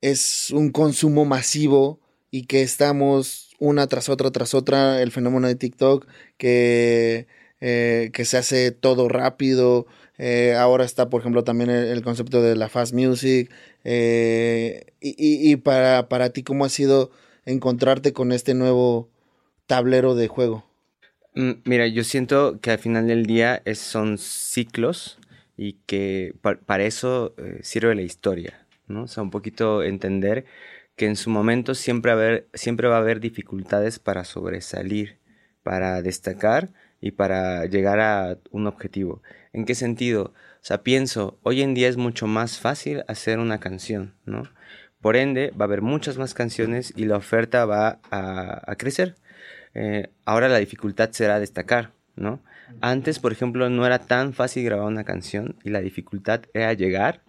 [0.00, 2.00] es un consumo masivo
[2.30, 6.06] y que estamos una tras otra, tras otra, el fenómeno de TikTok,
[6.38, 7.26] que,
[7.60, 9.86] eh, que se hace todo rápido.
[10.18, 13.50] eh, ahora está, por ejemplo, también el, el concepto de la fast music.
[13.84, 15.14] eh, y
[15.52, 17.10] y- para, para ti, ¿cómo ha sido
[17.44, 19.08] encontrarte con este nuevo
[19.66, 20.64] tablero de juego?
[21.34, 25.18] Mm, Mira, yo siento que al final del día son ciclos
[25.56, 29.04] y que pa- para eso sirve la historia, ¿no?
[29.04, 30.44] O sea, un poquito entender
[30.96, 35.18] que en su momento siempre, va a haber dificultades para sobresalir,
[35.62, 36.70] para destacar
[37.00, 39.22] y para llegar a un objetivo.
[39.52, 40.32] ¿En qué sentido?
[40.34, 44.44] O sea, pienso, hoy en día es mucho más fácil hacer una canción, ¿no?
[45.00, 49.14] Por ende, va a haber muchas más canciones y la oferta va a, a crecer.
[49.74, 52.40] Eh, ahora la dificultad será destacar, ¿no?
[52.80, 57.22] Antes, por ejemplo, no era tan fácil grabar una canción y la dificultad era llegar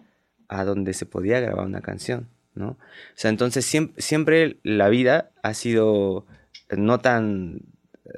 [0.48, 2.28] a donde se podía grabar una canción,
[2.58, 2.70] ¿no?
[2.70, 2.76] O
[3.14, 6.26] sea, entonces siempre, siempre la vida ha sido
[6.70, 7.62] no tan,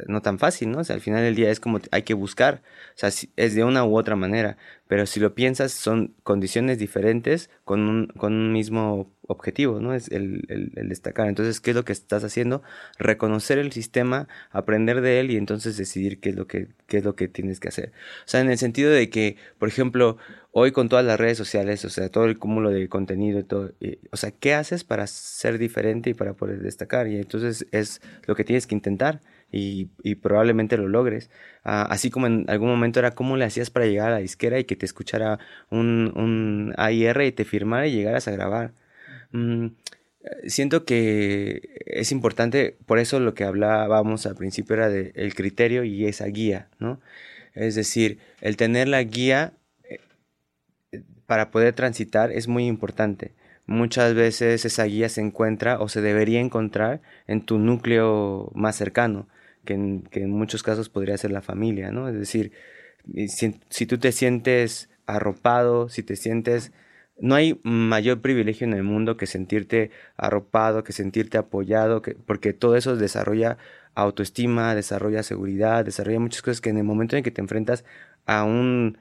[0.07, 0.78] no tan fácil, ¿no?
[0.80, 2.62] O sea, al final del día es como hay que buscar,
[2.95, 4.57] o sea, es de una u otra manera,
[4.88, 9.95] pero si lo piensas son condiciones diferentes con un, con un mismo objetivo, ¿no?
[9.95, 11.28] Es el, el- destacar.
[11.28, 12.62] Entonces, ¿qué es lo que estás haciendo?
[12.99, 17.05] Reconocer el sistema, aprender de él y entonces decidir qué es lo que, qué es
[17.05, 17.93] lo que tienes que hacer.
[18.26, 20.16] O sea, en el sentido de que, por ejemplo,
[20.53, 23.72] hoy con todas las redes sociales, o sea, todo el cúmulo de contenido y todo,
[23.80, 27.07] y, o sea, ¿qué haces para ser diferente y para poder destacar?
[27.09, 29.20] Y entonces es lo que tienes que intentar
[29.53, 29.86] y,
[30.16, 31.30] probablemente lo logres.
[31.64, 34.59] Ah, así como en algún momento era cómo le hacías para llegar a la disquera
[34.59, 35.38] y que te escuchara
[35.70, 38.72] un, un AIR y te firmara y llegaras a grabar.
[39.32, 39.68] Mm,
[40.46, 45.84] siento que es importante, por eso lo que hablábamos al principio era del el criterio
[45.84, 47.01] y esa guía, ¿no?
[47.55, 49.53] Es decir, el tener la guía
[49.84, 50.01] eh,
[51.26, 53.32] para poder transitar es muy importante.
[53.66, 59.28] Muchas veces esa guía se encuentra o se debería encontrar en tu núcleo más cercano,
[59.64, 62.08] que en, muchos casos podría ser la familia, ¿no?
[62.08, 62.52] Es decir,
[63.28, 66.72] si, tú te sientes arropado, si te sientes...
[67.18, 72.54] No hay mayor privilegio en el mundo que sentirte arropado, que sentirte apoyado, que, porque
[72.54, 73.58] todo eso desarrolla
[73.94, 77.84] autoestima, desarrolla seguridad, desarrolla muchas cosas que en el momento en que te enfrentas
[78.24, 78.96] a, un,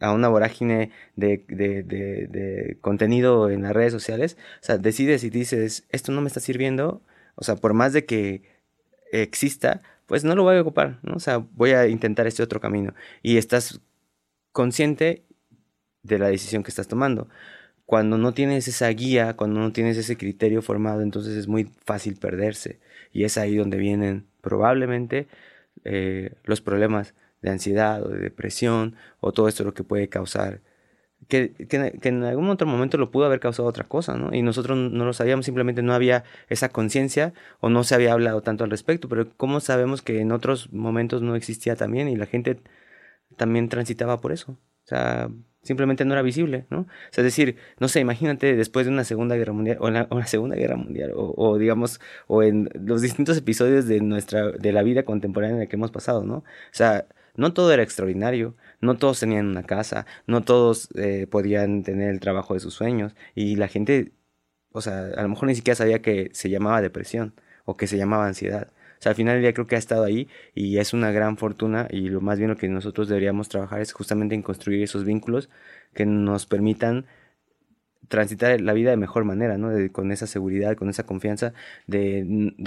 [0.00, 5.24] a una vorágine de, de- de- de contenido en las redes sociales, o sea, decides
[5.24, 7.02] y dices, esto no me está sirviendo,
[7.34, 8.42] o sea, por más de que
[9.12, 11.14] exista, pues no lo voy a ocupar, ¿no?
[11.14, 12.94] O sea, voy a intentar este otro camino.
[13.22, 13.80] Y estás
[14.52, 15.24] consciente
[16.02, 17.28] de la decisión que estás tomando.
[17.86, 22.16] Cuando no tienes esa guía, cuando no tienes ese criterio formado, entonces es muy fácil
[22.16, 22.80] perderse.
[23.12, 25.28] Y es ahí donde vienen probablemente
[25.84, 30.60] eh, los problemas de ansiedad o de depresión o todo esto lo que puede causar.
[31.28, 34.34] Que, en algún otro momento lo pudo haber causado otra cosa, ¿no?
[34.34, 38.42] Y nosotros no lo sabíamos, simplemente no había esa conciencia o no se había hablado
[38.42, 42.26] tanto al respecto, pero ¿cómo sabemos que en otros momentos no existía también y la
[42.26, 42.60] gente
[43.36, 44.52] también transitaba por eso?
[44.52, 45.30] O sea,
[45.62, 46.80] simplemente no era visible, ¿no?
[46.80, 50.08] O sea, es decir, no sé, imagínate después de una Segunda Guerra Mundial, o la,
[50.10, 54.72] la Segunda Guerra Mundial, o, o digamos, o en los distintos episodios de nuestra, de
[54.72, 56.36] la vida contemporánea en la que hemos pasado, ¿no?
[56.38, 57.06] O sea,
[57.36, 62.20] no todo era extraordinario, no todos tenían una casa, no todos eh, podían tener el
[62.20, 64.12] trabajo de sus sueños, y la gente,
[64.72, 67.96] o sea, a lo mejor ni siquiera sabía que se llamaba depresión, o que se
[67.98, 68.68] llamaba ansiedad.
[68.98, 71.88] O sea, al final día creo que ha estado ahí y es una gran fortuna
[71.90, 75.48] y lo más bien lo que nosotros deberíamos trabajar es justamente en construir esos vínculos
[75.94, 77.06] que nos permitan
[78.08, 79.70] transitar la vida de mejor manera, ¿no?
[79.70, 81.52] De- con esa seguridad, con esa confianza
[81.86, 82.24] de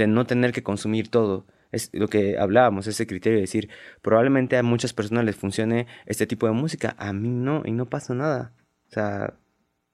[0.07, 1.45] no tener que consumir todo.
[1.73, 3.69] Es lo que hablábamos, ese criterio de decir,
[4.01, 7.89] probablemente a muchas personas les funcione este tipo de música, a mí no, y no
[7.89, 8.53] pasa nada.
[8.89, 9.33] O sea,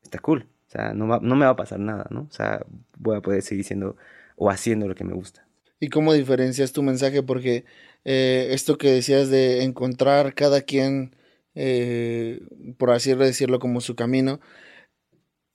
[0.04, 0.48] está cool.
[0.68, 2.28] O sea, no, va- no me va a pasar nada, ¿no?
[2.30, 2.64] O sea,
[2.98, 3.96] voy a poder seguir siendo
[4.36, 5.48] o haciendo lo que me gusta.
[5.80, 7.24] ¿Y cómo diferencias tu mensaje?
[7.24, 7.66] Porque
[8.06, 11.16] eh, esto que decías de encontrar cada quien,
[11.56, 12.42] eh,
[12.78, 14.40] por así decirlo, como su camino,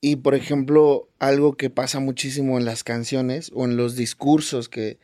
[0.00, 4.98] y por ejemplo, algo que pasa muchísimo en las canciones o en los discursos que,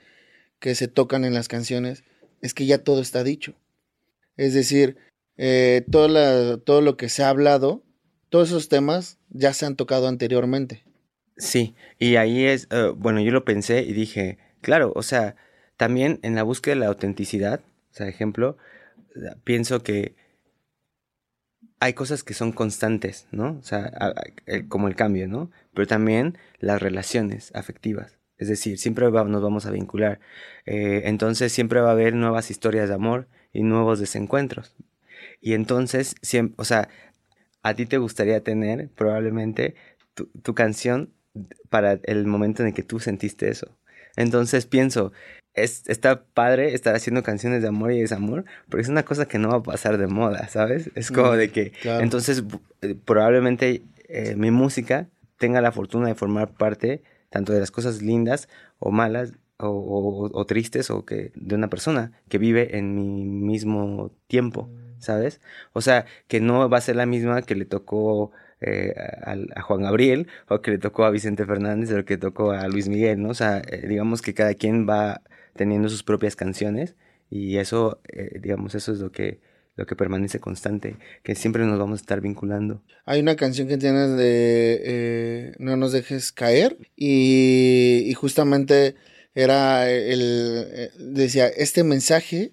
[0.61, 2.05] que se tocan en las canciones,
[2.43, 3.55] es que ya todo está dicho.
[4.37, 4.97] Es decir,
[5.37, 7.83] eh, todo, todo lo que se ha hablado,
[8.29, 10.85] todos esos temas ya se han tocado anteriormente.
[11.37, 15.37] Sí, y ahí es, eh, bueno, yo lo pensé y dije, claro, o sea,
[15.77, 18.59] también en la búsqueda de la autenticidad, o sea, ejemplo,
[19.45, 20.15] pienso que
[21.81, 23.57] hay cosas que son constantes, ¿no?
[23.59, 24.15] O sea,
[24.69, 25.51] como el cambio, ¿no?
[25.73, 28.20] Pero también las relaciones afectivas.
[28.41, 30.18] Es decir, siempre nos vamos a vincular.
[30.66, 34.74] Eh, entonces siempre va a haber nuevas historias de amor y nuevos desencuentros.
[35.41, 36.88] Y entonces, siempre, o sea,
[37.62, 39.74] a ti te gustaría tener probablemente
[40.43, 41.12] tu canción
[41.68, 43.76] para el momento en el que tú sentiste eso.
[44.16, 45.12] Entonces pienso,
[45.55, 49.38] es, está padre estar haciendo canciones de amor y desamor, porque es una cosa que
[49.38, 50.91] no va a pasar de moda, ¿sabes?
[50.95, 52.45] Es como de que, entonces,
[52.82, 58.03] eh, probablemente eh, mi música tenga la fortuna de formar parte tanto de las cosas
[58.03, 64.12] lindas o malas o, tristes o que de una persona que vive en mi mismo
[64.26, 65.41] tiempo, ¿sabes?
[65.72, 68.95] O sea, que no va a ser la misma que le tocó eh,
[69.57, 72.68] a, Juan Gabriel o que le tocó a Vicente Fernández o que le tocó a
[72.68, 73.31] Luis Miguel, ¿no?
[73.31, 75.22] O sea, digamos que cada quien va
[75.55, 76.97] teniendo sus propias canciones
[77.31, 79.41] y eso, eh, digamos, eso es lo que,
[79.81, 82.83] lo que permanece constante, que siempre nos vamos a estar vinculando.
[83.07, 88.95] Hay una canción que tienes de eh, No nos dejes caer y, justamente
[89.35, 92.53] era el, eh, decía, este mensaje,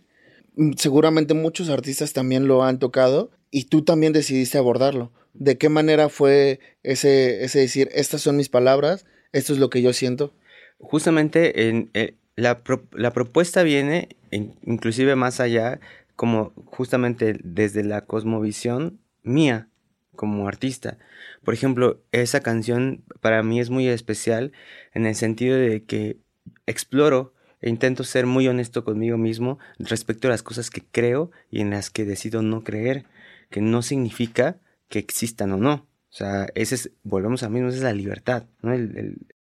[0.56, 5.12] mm, seguramente muchos artistas también lo han tocado y tú también decidiste abordarlo.
[5.34, 9.82] ¿De qué manera fue ese, ese decir, estas son mis palabras, esto es lo que
[9.82, 10.32] yo siento?
[10.80, 11.92] Justamente en,
[12.38, 12.62] la,
[12.94, 15.80] la propuesta viene inclusive más allá,
[16.18, 19.70] como justamente desde la cosmovisión mía
[20.16, 20.98] como artista.
[21.46, 24.52] Por ejemplo, esa canción para mí es muy especial
[24.94, 26.18] en el sentido de que
[26.66, 31.62] exploro e intento ser muy honesto conmigo mismo respecto a las cosas que creo y
[31.62, 33.06] en las que decido no creer,
[33.50, 34.58] que no significa
[34.90, 35.88] que existan o no.
[36.10, 38.48] O sea, ese es, volvemos a mismo, esa es la libertad,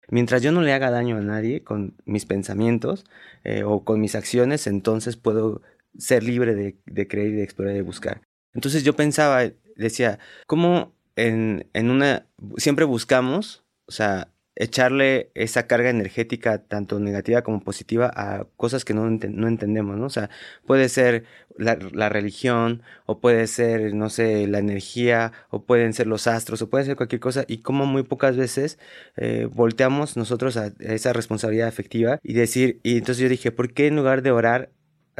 [0.09, 3.03] Mientras yo no le haga daño a nadie con mis pensamientos
[3.43, 5.61] eh, o con mis acciones, entonces puedo
[5.97, 8.21] ser libre de, creer y de explorar y de buscar.
[8.53, 12.27] Entonces yo pensaba, decía, ¿cómo en, en una...
[12.57, 14.29] siempre buscamos, o sea,
[14.59, 20.07] echarle esa carga energética, tanto negativa como positiva, a cosas que no, no entendemos, ¿no?
[20.07, 20.29] O sea,
[20.65, 21.25] puede ser
[21.57, 26.61] la, la, religión, o puede ser, no sé, la energía, o pueden ser los astros,
[26.61, 28.79] o puede ser cualquier cosa, y como muy pocas veces
[29.15, 33.87] eh, volteamos nosotros a esa responsabilidad afectiva y decir, y entonces yo dije, ¿por qué
[33.87, 34.71] en lugar de orar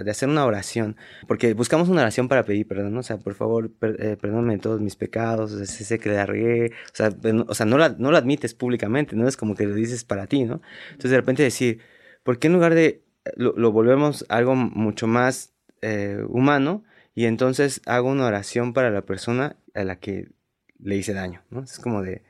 [0.04, 0.96] de hacer una oración,
[1.28, 4.96] porque buscamos una oración para pedir perdón, o sea, por favor, eh, perdóname todos mis
[4.96, 7.10] pecados, o sé que le arregué, o sea,
[7.48, 10.44] o sea no, no lo admites públicamente, no es como que lo dices para ti,
[10.44, 10.62] ¿no?
[10.92, 11.80] Entonces de repente decir,
[12.24, 13.04] ¿por qué en lugar de
[13.36, 16.84] lo, volvemos algo mucho más eh, humano
[17.14, 20.30] y entonces hago una oración para la persona a la que
[20.80, 21.64] le hice daño, ¿no?
[21.64, 22.24] Es como de,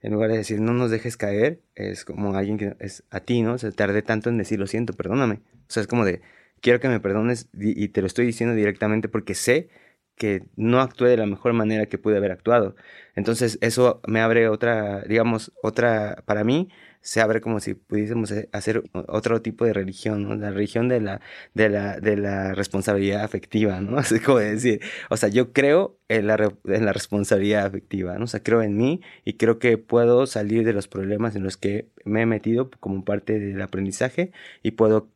[0.00, 3.42] en lugar de decir no nos dejes caer, es como alguien que es a ti,
[3.42, 3.54] ¿no?
[3.54, 5.40] O sea, tardé tanto en decir lo siento, perdóname.
[5.68, 6.20] O sea, es como de,
[6.62, 9.68] quiero que me perdones y te lo estoy diciendo directamente porque sé
[10.16, 12.76] que no actué de la mejor manera que pude haber actuado.
[13.16, 16.68] Entonces eso me abre otra, digamos, otra, para mí,
[17.00, 20.36] se abre como si pudiésemos eh, hacer otro tipo de religión, ¿no?
[20.36, 21.20] La religión de la,
[21.54, 23.98] de la, de la responsabilidad afectiva, ¿no?
[23.98, 28.24] Así como decir, o sea, yo creo en la, en la responsabilidad afectiva, ¿no?
[28.24, 31.56] O sea, creo en mí y creo que puedo salir de los problemas en los
[31.56, 34.30] que me he metido como parte del aprendizaje
[34.62, 35.08] y puedo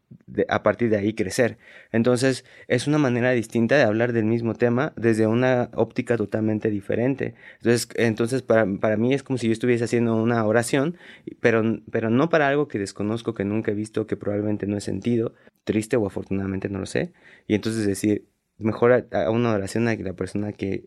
[0.48, 1.58] a partir de ahí crecer.
[1.92, 7.34] Entonces, es una manera distinta de hablar del mismo tema desde una óptica totalmente diferente.
[7.58, 10.96] Entonces, entonces para, para mí es como si yo estuviese haciendo una oración,
[11.40, 14.80] pero, pero no para algo que desconozco, que nunca he visto, que probablemente no he
[14.80, 15.34] sentido,
[15.64, 17.12] triste o afortunadamente no lo sé.
[17.46, 18.26] Y entonces decir,
[18.58, 20.86] mejor a, una oración a la persona que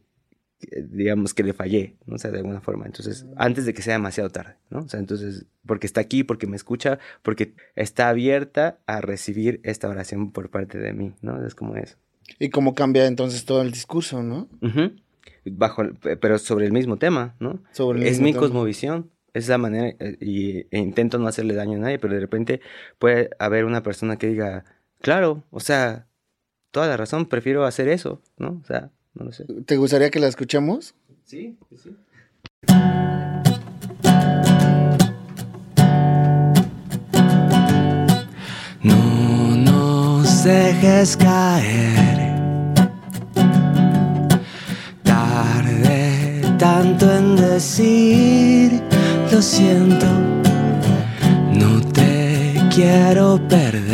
[0.59, 2.15] digamos que le fallé, ¿no?
[2.15, 2.85] O sea, de alguna forma.
[2.85, 4.79] Entonces, antes de que sea demasiado tarde, ¿no?
[4.79, 9.87] O sea, entonces, porque está aquí, porque me escucha, porque está abierta a recibir esta
[9.87, 11.45] oración por parte de mí, ¿no?
[11.45, 11.97] Es como eso.
[12.39, 14.49] Y cómo cambia entonces todo el discurso, ¿no?
[15.45, 15.83] Bajo,
[16.19, 17.63] pero sobre el mismo tema, ¿no?
[17.71, 19.09] Sobre es mi cosmovisión.
[19.31, 22.61] Es la manera, eh, y e intento no hacerle daño a nadie, pero de repente
[22.97, 24.65] puede haber una persona que diga,
[25.01, 26.07] claro, o sea,
[26.71, 28.59] toda la razón, prefiero hacer eso, ¿no?
[28.61, 28.91] O sea,
[29.65, 30.93] ¿Te gustaría que la escuchemos?
[31.25, 31.95] Sí, sí.
[38.81, 42.29] No nos dejes caer.
[45.03, 48.81] Tarde tanto en decir
[49.31, 50.05] lo siento.
[51.53, 53.88] No te quiero perder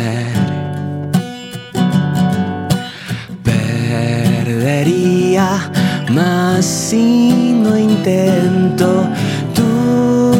[6.10, 9.06] Más si no intento.
[9.54, 10.32] Tú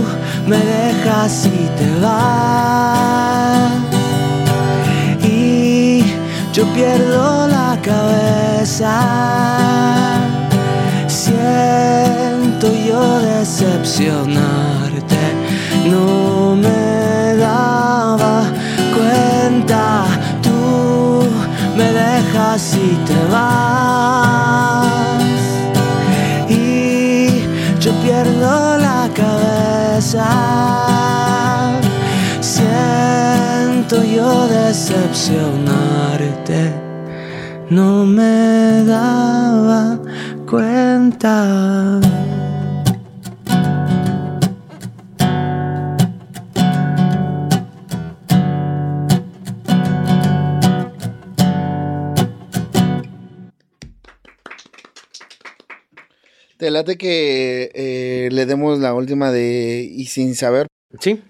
[0.47, 3.73] me dejas y te vas.
[5.23, 6.05] Y
[6.53, 8.93] yo pierdo la cabeza.
[11.09, 15.19] Siento yo decepcionarte.
[15.91, 18.45] No me daba
[18.97, 20.05] cuenta.
[20.43, 21.29] Tú
[21.77, 24.76] me dejas y te vas.
[32.41, 36.75] Siento yo decepcionarte.
[37.71, 39.99] No me daba
[40.47, 42.01] cuenta.
[56.67, 60.67] Te late que eh, le demos la última de y sin saber.
[60.99, 61.23] Sí.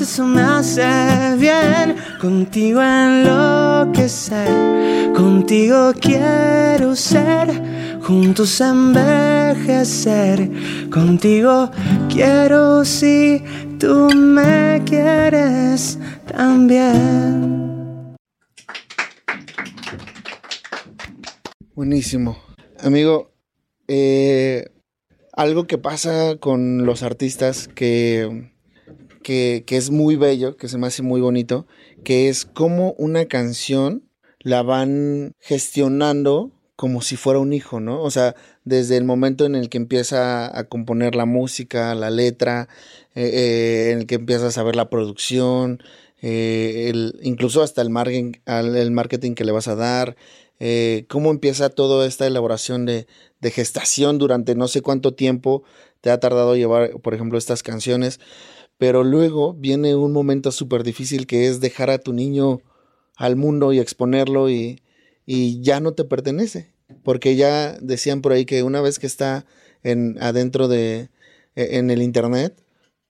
[0.00, 0.82] Eso me hace
[1.38, 1.96] bien.
[2.20, 4.48] Contigo enloquecer,
[5.14, 7.74] contigo quiero ser.
[8.02, 10.50] Juntos envejecer,
[10.90, 11.70] contigo
[12.10, 13.42] quiero si
[13.78, 18.14] tú me quieres también.
[21.74, 22.36] Buenísimo.
[22.78, 23.32] Amigo,
[23.88, 24.66] eh,
[25.32, 28.53] algo que pasa con los artistas que,
[29.24, 31.66] que, es muy bello, que se me hace muy bonito,
[32.04, 34.04] que es como una canción
[34.38, 38.02] la van gestionando como si fuera un hijo, ¿no?
[38.02, 42.68] O sea, desde el momento en el que empieza a componer la música, la letra,
[43.14, 45.82] eh, eh, en el que empiezas a ver la producción,
[46.20, 50.16] eh, incluso hasta el marketing, el marketing que le vas a dar,
[51.08, 53.06] cómo empieza toda esta elaboración de,
[53.40, 55.62] de, gestación durante no sé cuánto tiempo
[56.00, 58.20] te ha tardado llevar, por ejemplo, estas canciones,
[58.78, 62.60] pero luego viene un momento súper difícil que es dejar a tu niño
[63.16, 64.82] al mundo y exponerlo y,
[65.26, 69.46] y ya no te pertenece, porque ya decían por ahí que una vez que está
[69.82, 71.10] en, adentro de,
[71.54, 72.60] en el internet,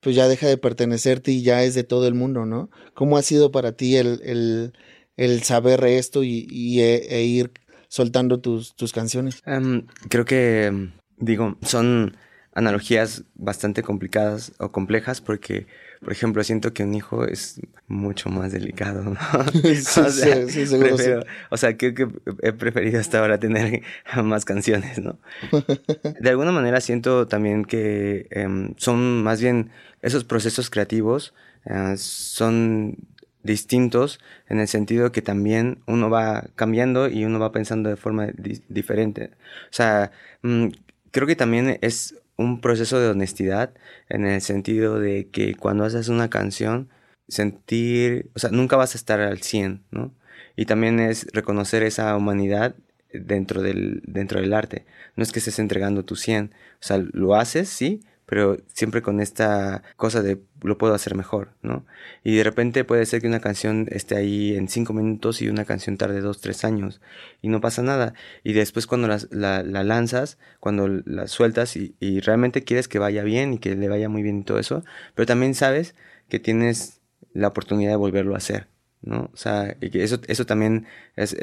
[0.00, 2.70] pues ya deja de pertenecerte y ya es de todo el mundo, ¿no?
[2.92, 4.72] ¿Cómo ha sido para ti el, el,
[5.16, 7.52] el saber esto y, y e, e, ir
[7.88, 9.42] soltando tus, tus canciones?
[9.46, 12.18] Um, creo que, digo, son
[12.54, 15.66] analogías bastante complicadas o complejas porque,
[16.00, 19.14] por ejemplo, siento que un hijo es mucho más delicado, ¿no?
[19.52, 21.28] sí, o sea, sí, sí, prefiero, sí.
[21.50, 22.08] o sea, creo que
[22.42, 23.82] he preferido hasta ahora tener
[24.22, 25.18] más canciones, ¿no?
[26.20, 31.34] De alguna manera siento también que um, son más bien esos procesos creativos
[31.66, 32.96] uh, son
[33.42, 38.28] distintos en el sentido que también uno va cambiando y uno va pensando de forma
[38.28, 39.30] di diferente.
[39.64, 40.68] O sea, mmm,
[41.10, 43.74] creo que también es un proceso de honestidad
[44.08, 46.88] en el sentido de que cuando haces una canción,
[47.28, 50.12] sentir, o sea, nunca vas a estar al 100, ¿no?
[50.56, 52.74] Y también es reconocer esa humanidad
[53.12, 54.84] dentro del, dentro del arte.
[55.16, 56.52] No es que estés entregando tu 100.
[56.54, 61.50] O sea, lo haces, sí, pero siempre con esta cosa de lo puedo hacer mejor,
[61.62, 61.84] ¿no?
[62.22, 65.64] Y de repente puede ser que una canción esté ahí en cinco minutos y una
[65.66, 67.02] canción tarde dos, tres años
[67.42, 68.14] y no pasa nada.
[68.42, 73.58] Y después cuando la, lanzas, cuando la sueltas y, realmente quieres que vaya bien y
[73.58, 75.94] que le vaya muy bien y todo eso, pero también sabes
[76.28, 77.00] que tienes
[77.34, 78.68] la oportunidad de volverlo a hacer,
[79.02, 79.30] ¿no?
[79.32, 81.34] O sea, y que eso, eso también es,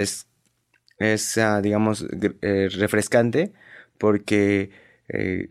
[0.98, 2.06] es, ah, digamos,
[2.42, 3.54] eh, refrescante
[4.00, 4.72] porque...
[5.10, 5.50] Eh,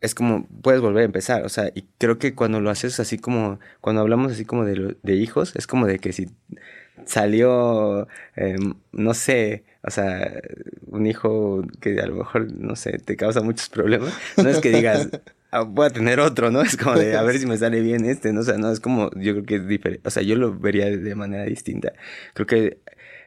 [0.00, 3.18] es como, puedes volver a empezar, o sea, y creo que cuando lo haces así
[3.18, 6.28] como, cuando hablamos así como de, de hijos, es como de que si
[7.04, 10.40] salió, em, no sé, o sea,
[10.86, 14.70] un hijo que a lo mejor, no sé, te causa muchos problemas, no es que
[14.70, 15.08] digas,
[15.50, 16.62] ah, voy a tener otro, ¿no?
[16.62, 18.40] Es como de, a ver si me sale bien este, ¿no?
[18.40, 20.86] O sea, no, es como, yo creo que es diferente, o sea, yo lo vería
[20.86, 21.92] de manera distinta.
[22.34, 22.78] Creo que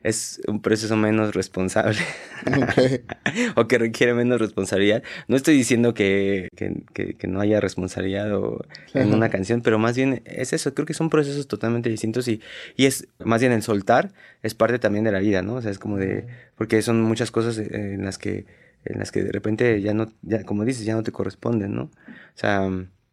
[0.03, 1.99] es un proceso menos responsable
[3.55, 5.03] o que requiere menos responsabilidad.
[5.27, 8.27] No estoy diciendo que, que, no haya responsabilidad
[8.93, 12.41] en una canción, pero más bien es eso, creo que son procesos totalmente distintos y,
[12.75, 14.11] y es más bien el soltar
[14.43, 15.55] es parte también de la vida, ¿no?
[15.55, 16.25] O sea, es como de,
[16.55, 18.45] porque son muchas cosas en las que,
[18.85, 21.83] en las que de repente ya no, ya, como dices, ya no te corresponden, ¿no?
[21.83, 21.89] O
[22.35, 22.67] sea,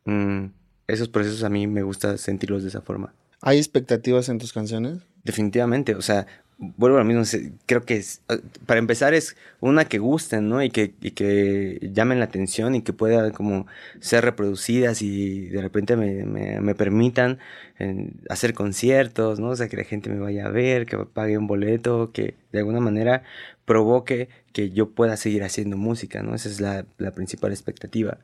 [0.05, 0.53] mm,
[0.87, 3.15] esos procesos a mí me gusta sentirlos de esa forma.
[3.43, 4.99] ¿Hay expectativas en tus canciones?
[5.23, 6.27] Definitivamente, o sea,
[6.59, 7.23] vuelvo a lo mismo,
[7.67, 10.63] creo que es, ah, para empezar es una que gusten, ¿no?
[10.63, 13.67] Y que, y que llamen la atención y que puedan como
[14.01, 17.39] ser reproducidas y de repente me, me, permitan
[17.79, 19.51] eh, hacer conciertos, ¿no?
[19.51, 22.59] O sea, que la gente me vaya a ver, que pague un boleto, que de
[22.59, 23.23] alguna manera
[23.65, 26.35] provoque que yo pueda seguir haciendo música, ¿no?
[26.35, 28.19] Esa es la, la principal expectativa.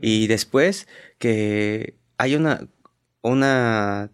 [0.00, 0.86] Y después
[1.18, 2.68] que hay una,
[3.22, 4.10] una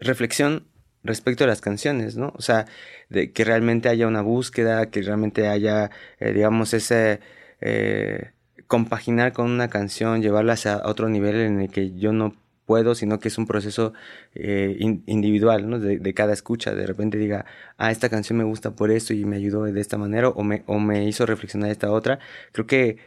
[0.00, 0.66] reflexión
[1.02, 2.32] respecto a las canciones, ¿no?
[2.36, 2.66] O sea,
[3.08, 7.20] de que realmente haya una búsqueda, que realmente haya, eh, digamos, ese
[7.60, 8.32] eh,
[8.66, 12.36] compaginar con una canción, llevarla a otro nivel en el que yo no
[12.66, 13.92] puedo, sino que es un proceso
[14.34, 14.76] eh,
[15.06, 15.80] individual, ¿no?
[15.80, 17.44] De, de, cada escucha, de repente diga,
[17.78, 20.62] ah, esta canción me gusta por esto y me ayudó de esta manera, o me,
[20.66, 22.20] o me hizo reflexionar esta otra.
[22.52, 22.98] Creo que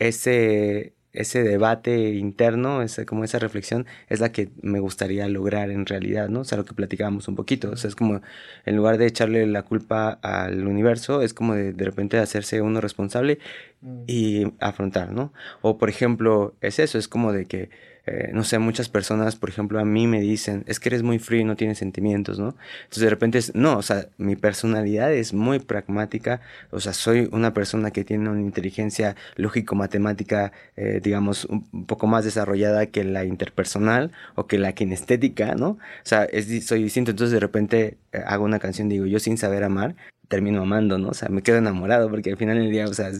[0.00, 5.86] ese ese debate interno, ese, como esa reflexión, es la que me gustaría lograr en
[5.86, 6.40] realidad, ¿no?
[6.40, 7.70] O sea, lo que platicábamos un poquito.
[7.70, 8.22] O sea, es como,
[8.64, 12.80] en lugar de echarle la culpa al universo, es como de, de repente hacerse uno
[12.80, 13.38] responsable
[13.82, 14.02] mm.
[14.06, 15.32] y afrontar, ¿no?
[15.60, 17.70] O, por ejemplo, es eso, es como de que
[18.06, 21.18] eh, no sé, muchas personas, por ejemplo, a mí me dicen, es que eres muy
[21.18, 22.56] frío y no tienes sentimientos, ¿no?
[22.84, 26.40] Entonces de repente es, no, o sea, mi personalidad es muy pragmática,
[26.70, 32.24] o sea, soy una persona que tiene una inteligencia lógico-matemática, eh, digamos, un poco más
[32.24, 35.68] desarrollada que la interpersonal o que la kinestética, ¿no?
[35.70, 39.38] O sea, es, soy distinto, entonces de repente eh, hago una canción, digo, yo sin
[39.38, 39.94] saber amar,
[40.32, 41.08] termino amando, ¿no?
[41.08, 43.10] O sea, me quedo enamorado porque al final del día, o sea,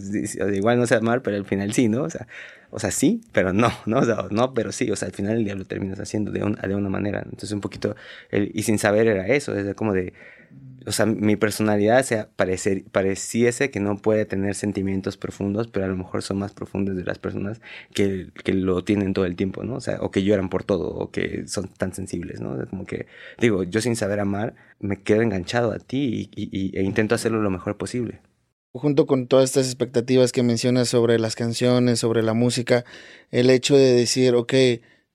[0.51, 2.01] igual no sé amar, pero al final sí, ¿no?
[2.01, 2.25] O sea,
[2.71, 3.99] o sea, sí, pero no, ¿no?
[3.99, 6.39] O sea, no, pero sí, o sea, al final del día lo terminas haciendo de,
[6.39, 7.21] de una manera.
[7.23, 7.95] Entonces, un poquito,
[8.31, 10.13] y sin saber era eso, es como de,
[10.85, 15.89] o sea, mi personalidad sea, parecer, pareciese que no puede tener sentimientos profundos, pero a
[15.89, 17.61] lo mejor son más profundos de las personas
[17.93, 19.75] que, que, lo tienen todo el tiempo, ¿no?
[19.75, 22.57] O sea, o que lloran por todo, o que son tan sensibles, ¿no?
[22.69, 23.07] como que,
[23.39, 27.49] digo, yo sin saber amar, me quedo enganchado a ti y, e intento hacerlo lo
[27.49, 28.19] mejor posible.
[28.73, 32.83] Junto con todas estas expectativas que mencionas sobre las canciones, sobre la música,
[33.29, 34.53] el hecho de decir, ok,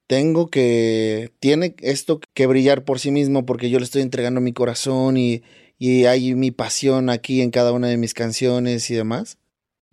[0.09, 4.53] tengo que, tiene esto que brillar por sí mismo porque yo le estoy entregando mi
[4.53, 5.43] corazón y,
[5.79, 9.39] y hay mi pasión aquí en cada una de mis canciones y demás?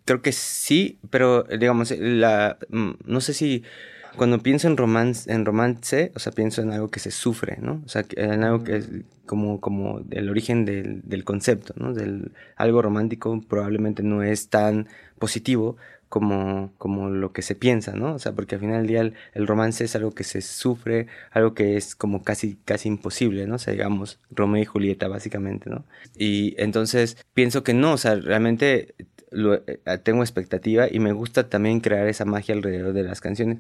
[0.06, 3.64] Creo que sí, pero digamos, la, mm, no sé si
[4.16, 7.82] cuando pienso en romance, en romance, o sea, pienso en algo que se sufre, ¿no?
[7.86, 8.90] O sea, en algo que es
[9.26, 11.94] como, como el origen del, del concepto, ¿no?
[11.94, 14.88] Del, algo romántico probablemente no es tan
[15.20, 15.76] positivo,
[16.16, 18.14] como, como lo que se piensa, ¿no?
[18.14, 21.54] O sea, porque al final del día el, romance es algo que se sufre, algo
[21.54, 23.56] que es como casi, casi imposible, ¿no?
[23.56, 25.84] O sea, digamos, Romeo y Julieta, básicamente, ¿no?
[26.18, 28.96] Y entonces pienso que no, o sea, realmente
[29.30, 33.60] lo, eh, tengo expectativa y me gusta también crear esa magia alrededor de las canciones.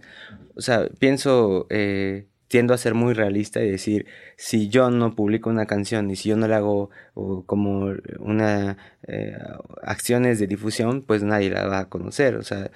[0.56, 1.68] O sea, pienso...
[1.70, 4.06] Eh, tiendo a ser muy realista y decir,
[4.38, 6.90] si yo no publico una canción y si yo no le hago
[7.46, 8.78] como una
[9.08, 9.38] eh,
[9.84, 12.36] acciones de difusión, pues nadie la va a conocer.
[12.36, 12.72] O sea,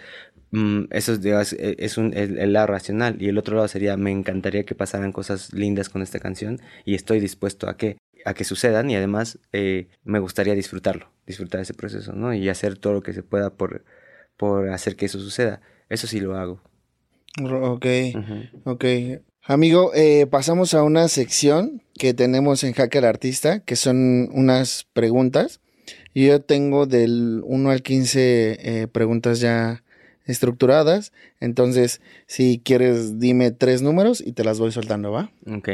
[0.52, 3.22] mm, eso es, es un, el, lado racional.
[3.22, 6.96] Y el otro lado sería, me encantaría que pasaran cosas lindas con esta canción y
[6.96, 11.74] estoy dispuesto a que, a que sucedan y además eh, me gustaría disfrutarlo, disfrutar ese
[11.74, 12.34] proceso, ¿no?
[12.34, 13.86] Y hacer todo lo que se pueda por,
[14.38, 15.62] por hacer que eso suceda.
[15.90, 16.62] Eso sí lo hago.
[17.42, 17.86] Ok,
[18.66, 18.86] ok.
[19.50, 25.60] Amigo, eh, pasamos a una sección que tenemos en Hacker Artista, que son unas preguntas
[26.14, 29.84] Yo tengo del 1 al 15 eh, preguntas ya
[30.26, 31.14] estructuradas.
[31.40, 35.32] Entonces, si quieres, dime tres números y te las voy soltando, ¿va?
[35.52, 35.70] Ok.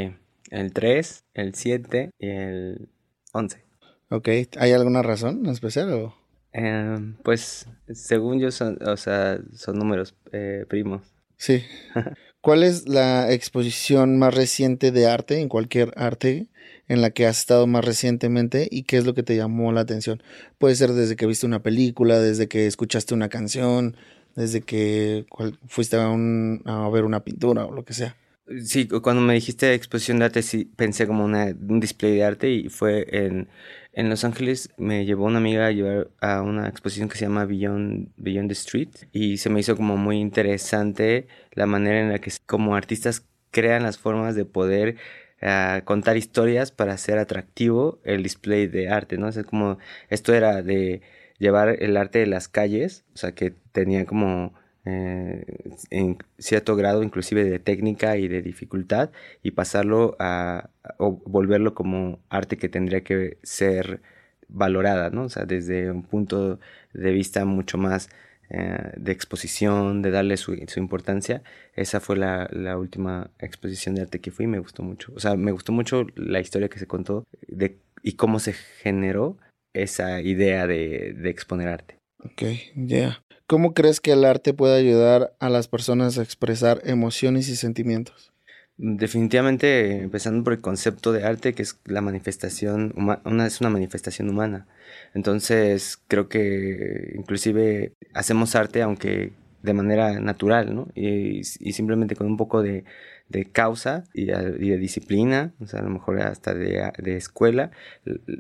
[0.52, 2.88] El 3, el 7 y el
[3.34, 3.62] 11.
[4.10, 4.30] Ok.
[4.58, 6.16] ¿Hay alguna razón en especial o...?
[6.54, 11.02] Em, pues, según yo, son, o sea, son números eh, primos.
[11.36, 11.62] Sí.
[12.46, 16.46] ¿Cuál es la exposición más reciente de arte, en cualquier arte,
[16.88, 19.82] en la que has estado más recientemente y qué es lo que te llamó la
[19.82, 20.22] atención?
[20.60, 23.98] Puede ser desde que viste una película, desde que escuchaste una canción,
[24.36, 25.26] desde que
[25.66, 28.16] fuiste a, un, a ver una pintura o lo que sea.
[28.64, 32.52] Sí, cuando me dijiste exposición de arte, sí pensé como una, un display de arte
[32.52, 33.50] y fue en,
[33.96, 34.70] en Los Ángeles.
[34.78, 38.10] Me llevó una amiga a llevar a una exposición que se llama Beyond,
[38.48, 42.76] the Street y se me hizo como muy interesante la manera en la que como
[42.76, 44.98] artistas crean las formas de poder
[45.42, 49.18] uh, contar historias para hacer atractivo el display de arte.
[49.18, 49.80] O sea, como
[50.10, 51.02] esto era de
[51.40, 54.54] llevar el arte de las calles, o sea, que tenía como
[54.86, 55.46] eh,
[55.90, 59.12] en cierto grado inclusive de técnica y de dificultad
[59.44, 64.02] y pasarlo a, o volverlo como arte que tendría que ser
[64.48, 65.24] valorada, ¿no?
[65.24, 66.60] O sea, desde un punto
[66.94, 68.10] de vista mucho más
[68.50, 71.42] eh, de exposición, de darle su, importancia.
[71.76, 75.12] Esa fue la, la, última exposición de arte que fui y me gustó mucho.
[75.16, 79.38] O sea, me gustó mucho la historia que se contó de, y cómo se generó
[79.74, 81.98] esa idea de, de exponer arte.
[82.26, 82.44] Ok,
[82.76, 83.24] ya.
[83.48, 88.34] ¿Cómo crees que el arte puede ayudar a las personas a expresar emociones y sentimientos?
[88.78, 94.30] Definitivamente, empezando por el concepto de arte, que es la manifestación, una, es una manifestación
[94.30, 94.68] humana.
[95.14, 100.88] Entonces, creo que inclusive hacemos arte, aunque de manera natural, ¿no?
[100.96, 102.84] Y, y simplemente con un poco de,
[103.30, 107.72] de causa y, de disciplina, o sea, a lo mejor hasta de, de escuela,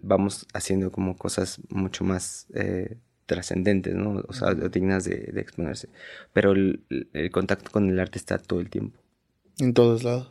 [0.01, 4.23] vamos haciendo como cosas mucho más eh, trascendentes, ¿no?
[4.28, 5.89] O sea, dignas de, de exponerse.
[6.34, 6.82] Pero el,
[7.13, 8.99] el, contacto con el arte está todo el tiempo.
[9.59, 10.28] En todos lados.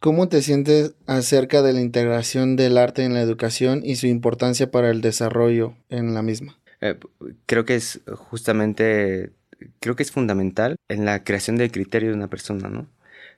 [0.00, 4.70] ¿Cómo te sientes acerca de la integración del arte en la educación y su importancia
[4.70, 6.58] para el desarrollo en la misma?
[6.80, 6.98] Eh,
[7.46, 9.32] creo que es justamente,
[9.80, 12.86] creo que es fundamental en la creación del criterio de una persona, ¿no?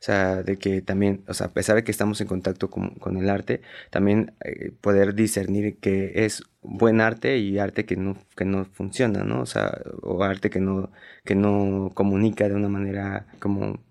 [0.07, 2.91] O sea, de que también, o sea, a pesar de que estamos en contacto con,
[2.91, 8.17] con el arte, también eh, poder discernir que es buen arte y arte que no,
[8.37, 9.41] que no funciona, ¿no?
[9.41, 10.93] O sea, o arte que no,
[11.25, 13.83] que no comunica de una manera como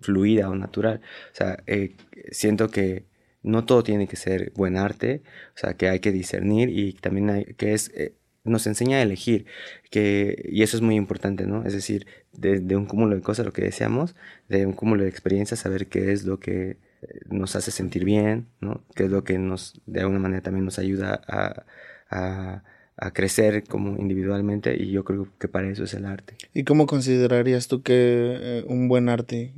[0.00, 1.02] fluida o natural.
[1.32, 1.94] O sea, eh,
[2.32, 3.06] siento que
[3.44, 5.22] no todo tiene que ser buen arte,
[5.54, 7.90] o sea, que hay que discernir y también hay, que es...
[7.94, 9.46] Eh, nos enseña a elegir,
[9.90, 11.64] que, y eso es muy importante, ¿no?
[11.64, 14.14] Es decir, de, un cúmulo de cosas lo que deseamos,
[14.48, 16.76] de un cúmulo de experiencias, saber qué es lo que eh,
[17.28, 18.84] nos hace sentir bien, ¿no?
[18.94, 21.64] Qué es lo que nos, de alguna manera también nos ayuda a,
[22.10, 22.64] a,
[22.96, 26.36] a crecer como individualmente y yo creo que para eso es el arte.
[26.54, 27.92] ¿Y cómo considerarías tú que
[28.40, 29.54] eh, un buen arte?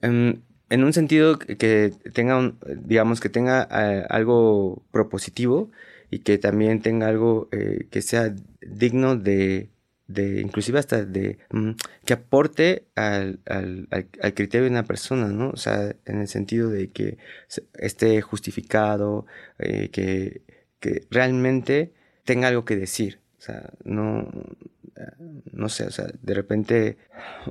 [0.00, 5.70] En, en, un sentido que tenga, un, digamos, que tenga eh, algo propositivo
[6.10, 9.70] y que también tenga algo eh, que sea digno de,
[10.06, 11.72] de inclusive hasta de mm,
[12.04, 15.50] que aporte al, al, al, criterio de una persona, ¿no?
[15.50, 17.18] O sea, en el sentido de que
[17.74, 19.26] esté justificado,
[19.58, 20.42] eh, que,
[20.80, 21.92] que realmente
[22.24, 23.23] tenga algo que decir.
[23.44, 24.26] O sea, no,
[25.52, 26.96] no sé, o sea, de repente,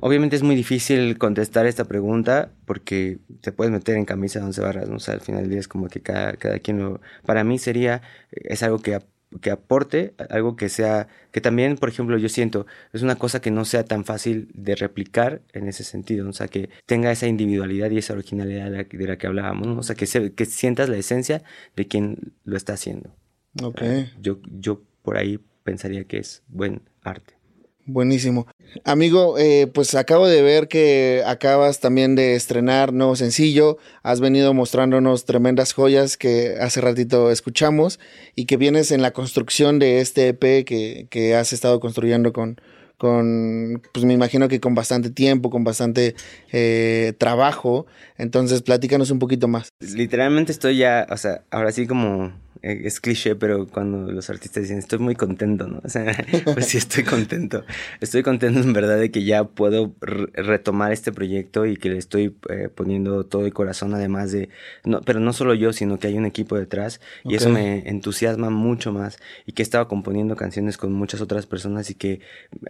[0.00, 4.60] obviamente es muy difícil contestar esta pregunta porque te puedes meter en camisa de once
[4.60, 4.96] barras, ¿no?
[4.96, 7.00] O sea, al final del día es como que cada, cada quien lo...
[7.24, 8.98] Para mí sería, es algo que,
[9.40, 13.52] que aporte, algo que sea, que también, por ejemplo, yo siento, es una cosa que
[13.52, 17.92] no sea tan fácil de replicar en ese sentido, o sea, que tenga esa individualidad
[17.92, 19.78] y esa originalidad de la, de la que hablábamos, ¿no?
[19.78, 21.44] O sea, que, se, que sientas la esencia
[21.76, 23.14] de quien lo está haciendo.
[23.62, 23.82] Ok.
[24.20, 27.34] yo, yo por ahí pensaría que es buen arte.
[27.86, 28.46] Buenísimo.
[28.84, 33.76] Amigo, eh, pues acabo de ver que acabas también de estrenar nuevo sencillo.
[34.02, 38.00] Has venido mostrándonos tremendas joyas que hace ratito escuchamos
[38.34, 42.58] y que vienes en la construcción de este EP que, que has estado construyendo con,
[42.96, 46.14] con, pues me imagino que con bastante tiempo, con bastante
[46.52, 47.84] eh, trabajo.
[48.16, 49.68] Entonces, platícanos un poquito más.
[49.80, 52.32] Literalmente estoy ya, o sea, ahora sí como
[52.64, 55.80] es cliché, pero cuando los artistas dicen estoy muy contento, ¿no?
[55.84, 56.16] O sea,
[56.54, 57.64] pues sí estoy contento.
[58.00, 62.34] Estoy contento en verdad de que ya puedo retomar este proyecto y que le estoy
[62.48, 64.48] eh, poniendo todo el corazón, además de,
[64.84, 67.36] no, pero no solo yo, sino que hay un equipo detrás y okay.
[67.36, 71.90] eso me entusiasma mucho más y que he estado componiendo canciones con muchas otras personas
[71.90, 72.20] y que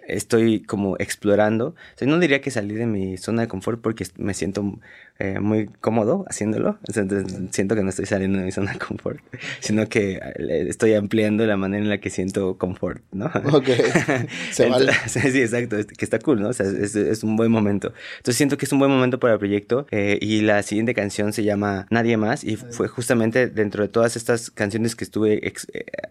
[0.09, 1.68] estoy como explorando.
[1.68, 4.78] O sea, no diría que salí de mi zona de confort porque me siento
[5.20, 6.78] eh, muy cómodo haciéndolo.
[6.88, 7.05] O sea,
[7.51, 9.20] siento que no estoy saliendo de mi zona de confort,
[9.61, 13.26] sino sino que eh, estoy ampliando la manera en la que siento confort, ¿no?
[13.53, 13.68] Ok,
[14.51, 14.93] se vale.
[15.07, 16.49] sí, exacto, que está cool, ¿no?
[16.49, 17.93] O sea, es, es, un buen momento.
[18.18, 21.32] Entonces siento que es un buen momento para el proyecto eh, y la siguiente canción
[21.32, 25.53] se llama Nadie Más y fue justamente dentro de todas estas canciones que estuve eh,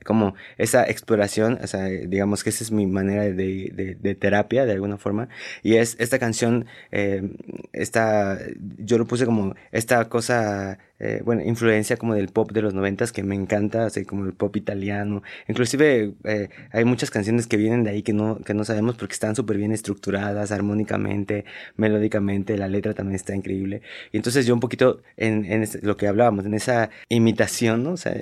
[0.05, 4.65] como esa exploración, o sea, digamos que esa es mi manera de, de, de terapia
[4.65, 5.29] de alguna forma
[5.61, 7.29] y es esta canción, eh,
[7.73, 8.39] esta,
[8.77, 13.11] yo lo puse como esta cosa eh, bueno, influencia como del pop de los noventas
[13.11, 15.23] que me encanta, así como el pop italiano.
[15.47, 19.13] Inclusive eh, hay muchas canciones que vienen de ahí que no, que no sabemos porque
[19.13, 23.81] están súper bien estructuradas, armónicamente, melódicamente, la letra también está increíble.
[24.11, 27.93] Y entonces yo un poquito en, en lo que hablábamos, en esa imitación, ¿no?
[27.93, 28.15] O sea,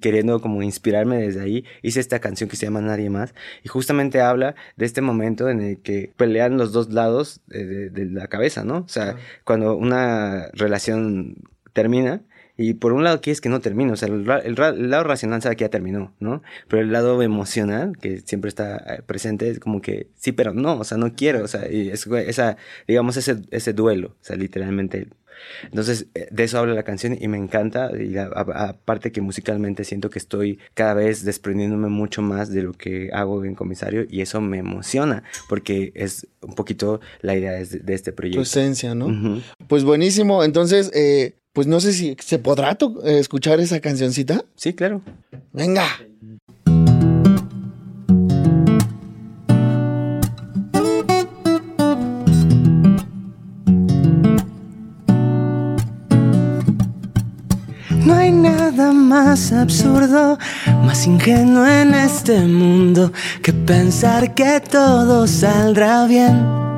[0.00, 4.20] queriendo como inspirarme desde ahí, hice esta canción que se llama Nadie Más y justamente
[4.20, 8.64] habla de este momento en el que pelean los dos lados de, de la cabeza,
[8.64, 8.78] ¿no?
[8.78, 11.36] O sea, cuando una relación
[11.72, 12.22] termina
[12.62, 15.64] y por un lado quieres que no termine, o sea, el, lado racional sabe que
[15.64, 16.42] ya terminó, ¿no?
[16.68, 20.78] Pero el lado emocional, que siempre está eh, presente, es como que sí, pero no,
[20.78, 24.36] o sea, no quiero, o sea, y es, esa, digamos, ese, ese duelo, o sea,
[24.36, 25.08] literalmente.
[25.64, 30.10] Entonces, eh, de eso habla la canción y me encanta, y aparte que musicalmente siento
[30.10, 34.42] que estoy cada vez desprendiéndome mucho más de lo que hago en comisario y eso
[34.42, 38.40] me emociona, porque es un poquito la idea de, este proyecto.
[38.40, 39.40] Tu esencia, ¿no?
[39.66, 40.90] Pues buenísimo, entonces...
[40.94, 44.44] Eh pues no sé si se podrá eh, escuchar esa cancioncita.
[44.56, 45.02] Sí, claro.
[45.52, 45.84] Venga.
[58.04, 60.38] No hay nada más absurdo,
[60.84, 66.69] más ingenuo en este mundo que pensar que todo saldrá bien.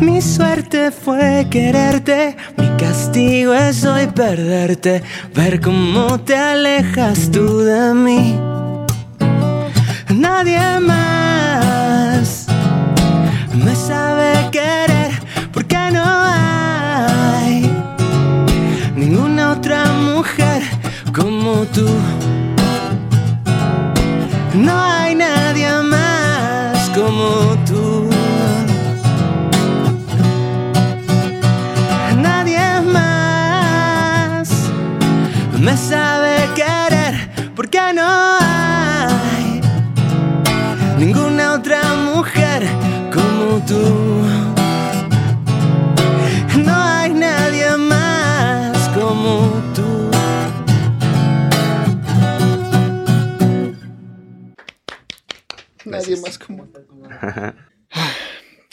[0.00, 5.02] Mi suerte fue quererte, mi castigo es hoy perderte,
[5.34, 8.40] ver cómo te alejas tú de mí.
[10.08, 11.09] Nadie más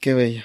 [0.07, 0.43] Qué bello.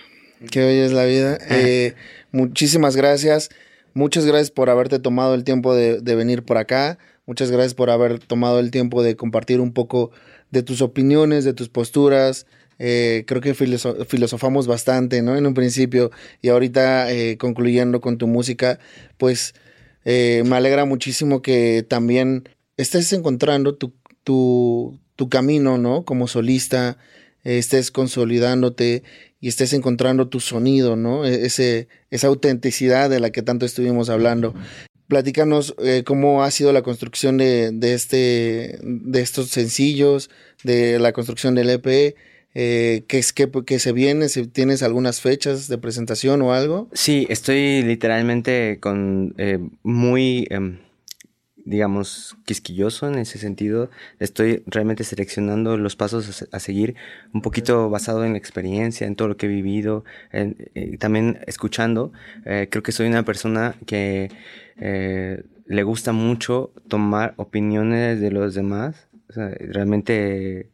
[0.51, 1.39] Qué bella es la vida.
[1.49, 1.95] Eh,
[2.33, 3.49] muchísimas gracias.
[3.95, 6.99] Muchas gracias por haberte tomado el tiempo de, venir por acá.
[7.27, 10.11] Muchas gracias por haber tomado el tiempo de compartir un poco
[10.51, 12.47] de tus opiniones, de tus posturas.
[12.81, 15.37] Eh, creo que filosofamos bastante, ¿no?
[15.37, 16.11] En un principio
[16.41, 18.81] y ahorita eh, concluyendo con tu música,
[19.17, 19.55] pues
[20.05, 23.93] me alegra muchísimo que también estés encontrando tu,
[24.25, 26.05] tu, tu camino, ¿no?
[26.05, 26.99] Como solista,
[27.45, 29.03] estés consolidándote
[29.43, 31.27] y estés encontrando tu sonido, ¿no?
[31.27, 34.55] E-, ese, esa autenticidad de la que tanto estuvimos hablando.
[35.09, 40.31] Platícanos eh, cómo ha sido la construcción de, de, este, de estos sencillos,
[40.63, 42.17] de la construcción del EP.
[42.55, 44.29] Eh, ¿qué es que, se viene?
[44.29, 46.89] Si ¿Tienes algunas fechas de presentación o algo?
[46.93, 50.79] Sí, estoy literalmente con eh, muy em,
[51.65, 53.91] digamos, quisquilloso en ese sentido.
[54.19, 56.97] Estoy realmente seleccionando los pasos a, seguir,
[57.33, 62.13] un poquito basado en la experiencia, en todo lo que he vivido, eh, también escuchando.
[62.45, 64.31] Eh, creo que soy una persona que
[64.77, 69.09] eh, le gusta mucho tomar opiniones de los demás.
[69.35, 70.69] realmente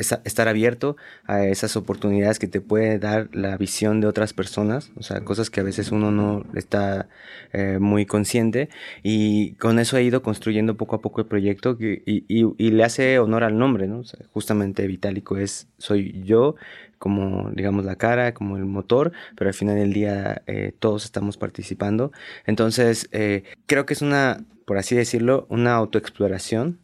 [0.00, 0.96] estar abierto
[1.26, 5.50] a esas oportunidades que te puede dar la visión de otras personas, o sea, cosas
[5.50, 7.08] que a veces uno no está
[7.52, 8.68] eh, muy consciente
[9.02, 13.44] y con eso he ido construyendo poco a poco el proyecto y, le hace honor
[13.44, 14.02] al nombre, ¿no?
[14.32, 16.54] justamente Vitálico es, soy yo
[16.98, 21.38] como digamos la cara, como el motor, pero al final del día eh, todos estamos
[21.38, 22.12] participando.
[22.44, 26.78] Entonces, eh, creo que es una, por así decirlo, una autoexploración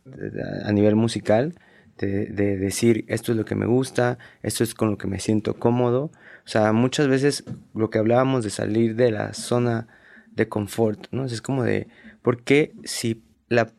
[0.64, 1.54] a nivel musical
[1.98, 5.54] de, decir esto es lo que me gusta, esto es con lo que me siento
[5.54, 6.10] cómodo.
[6.44, 7.44] O sea, muchas veces
[7.74, 9.88] lo que hablábamos de salir de la zona
[10.30, 11.24] de confort, ¿no?
[11.24, 11.88] Es como de,
[12.22, 13.72] ¿por qué si la,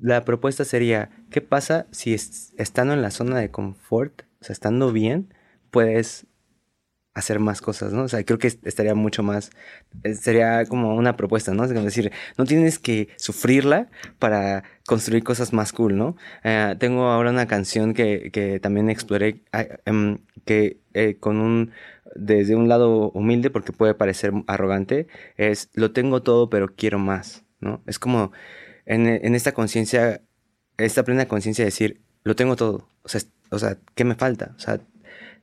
[0.00, 4.92] la propuesta sería, ¿qué pasa si estando en la zona de confort, o sea, estando
[4.92, 5.34] bien,
[5.70, 6.26] puedes
[7.16, 8.02] hacer más cosas, ¿no?
[8.02, 9.50] O sea, creo que estaría mucho más,
[10.02, 11.64] eh, sería como una propuesta, ¿no?
[11.64, 13.88] Es decir, no tienes que sufrirla
[14.18, 16.14] para construir cosas más cool, ¿no?
[16.44, 19.42] Eh, tengo ahora una canción que, que también exploré,
[19.86, 21.70] em, que eh, con un,
[22.14, 25.06] desde un lado humilde, porque puede parecer arrogante,
[25.38, 27.82] es, lo tengo todo, pero quiero más, ¿no?
[27.86, 28.32] Es como
[28.84, 30.20] en, en esta conciencia,
[30.76, 34.52] esta plena conciencia de decir, lo tengo todo, o sea, o sea, ¿qué me falta?
[34.56, 34.80] O sea,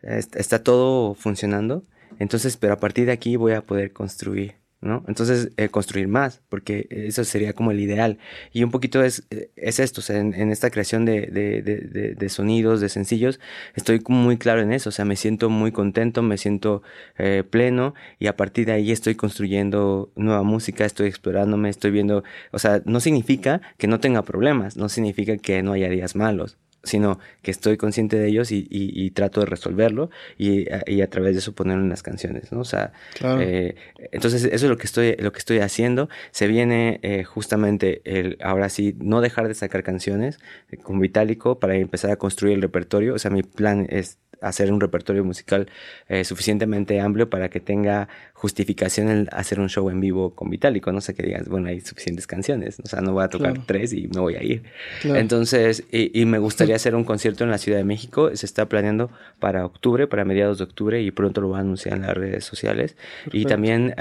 [0.04, 1.84] está todo funcionando,
[2.20, 5.04] entonces, pero a partir de aquí voy a poder construir, ¿no?
[5.08, 8.18] Entonces, eh, construir más, porque eso sería como el ideal.
[8.52, 9.24] Y un poquito es,
[9.56, 13.40] es esto, o sea, en, esta creación de, sonidos, de sencillos,
[13.76, 16.84] estoy muy claro en eso, o sea, me siento muy contento, me siento
[17.18, 22.24] eh, pleno y a partir de ahí estoy construyendo nueva música, estoy explorándome, estoy viendo,
[22.52, 26.58] o sea, no significa que no tenga problemas, no significa que no haya días malos,
[26.84, 31.34] sino que estoy consciente de ellos y, y, trato de resolverlo y, y, a través
[31.34, 32.60] de eso ponerlo en las canciones, ¿no?
[32.60, 32.92] O sea,
[33.40, 33.76] eh,
[34.12, 36.10] entonces eso es lo que estoy, lo que estoy haciendo.
[36.32, 40.40] Se viene eh, justamente el, ahora sí, no dejar de sacar canciones
[40.72, 43.14] eh, con Vitálico para empezar a construir el repertorio.
[43.14, 45.70] O sea, mi plan es hacer un repertorio musical
[46.08, 50.92] eh, suficientemente amplio para que tenga justificación el hacer un show en vivo con Vitálico,
[50.92, 53.94] no sé que digas, bueno, hay suficientes canciones, o sea, no voy a tocar tres
[53.94, 54.64] y me voy a ir.
[55.04, 59.10] Entonces, y, me gustaría hacer un concierto en la Ciudad de México, se está planeando
[59.40, 62.44] para octubre, para mediados de octubre y pronto lo voy a anunciar en las redes
[62.44, 62.98] sociales.
[63.32, 63.94] Y también...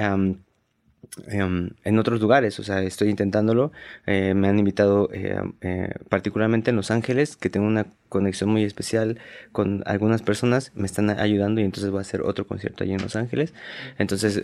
[1.26, 3.72] en otros lugares, o sea, estoy intentándolo.
[4.06, 8.64] Eh, me han invitado eh, eh, particularmente en Los Ángeles, que tengo una conexión muy
[8.64, 9.18] especial
[9.52, 13.02] con algunas personas, me están ayudando y entonces voy a hacer otro concierto allí en
[13.02, 13.52] Los Ángeles.
[13.98, 14.42] Entonces,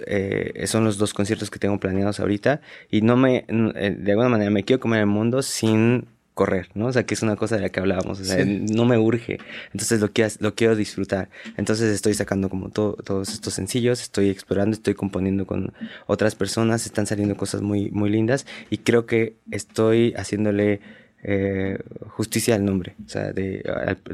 [0.68, 2.60] son los dos conciertos que tengo planeados ahorita
[2.90, 6.06] y no me, de alguna manera, me quiero comer el mundo sin
[6.39, 6.86] correr, ¿no?
[6.86, 9.39] O sea, que es una cosa de la que hablábamos, o sea, no me urge,
[9.73, 11.31] entonces lo quiero, lo quiero disfrutar.
[11.56, 15.73] Entonces estoy sacando como todos estos sencillos, estoy explorando, estoy componiendo con
[16.06, 20.81] otras personas, están saliendo cosas muy, muy lindas y creo que estoy haciéndole
[21.24, 23.65] eh, justicia al nombre, o sea, de,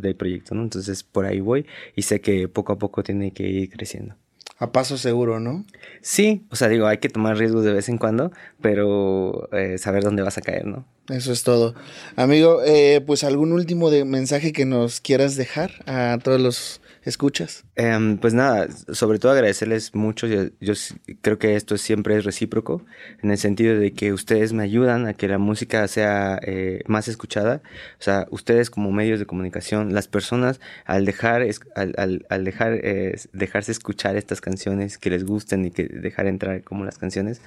[0.01, 0.62] del proyecto, ¿no?
[0.62, 4.14] Entonces por ahí voy y sé que poco a poco tiene que ir creciendo.
[4.59, 5.64] A paso seguro, ¿no?
[6.01, 10.05] Sí, o sea, digo, hay que tomar riesgos de vez en cuando, pero eh, saber
[10.05, 10.86] dónde vas a caer, ¿no?
[11.09, 11.74] Eso es todo.
[12.16, 17.63] Amigo, eh, pues algún último de mensaje que nos quieras dejar a todos los escuchas.
[17.76, 20.28] Em, pues nada, sobre todo agradecerles mucho.
[20.28, 20.74] Yo,
[21.22, 22.86] creo que esto siempre es recíproco,
[23.20, 27.09] en el sentido de que ustedes me ayudan a que la música sea eh, más
[27.09, 27.62] escuchada.
[27.98, 31.44] O sea, ustedes como medios de comunicación, las personas, al dejar,
[31.74, 36.62] al, al, dejar eh, dejarse escuchar estas canciones que les gusten y que dejar entrar
[36.62, 37.40] como las canciones,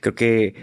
[0.00, 0.54] creo que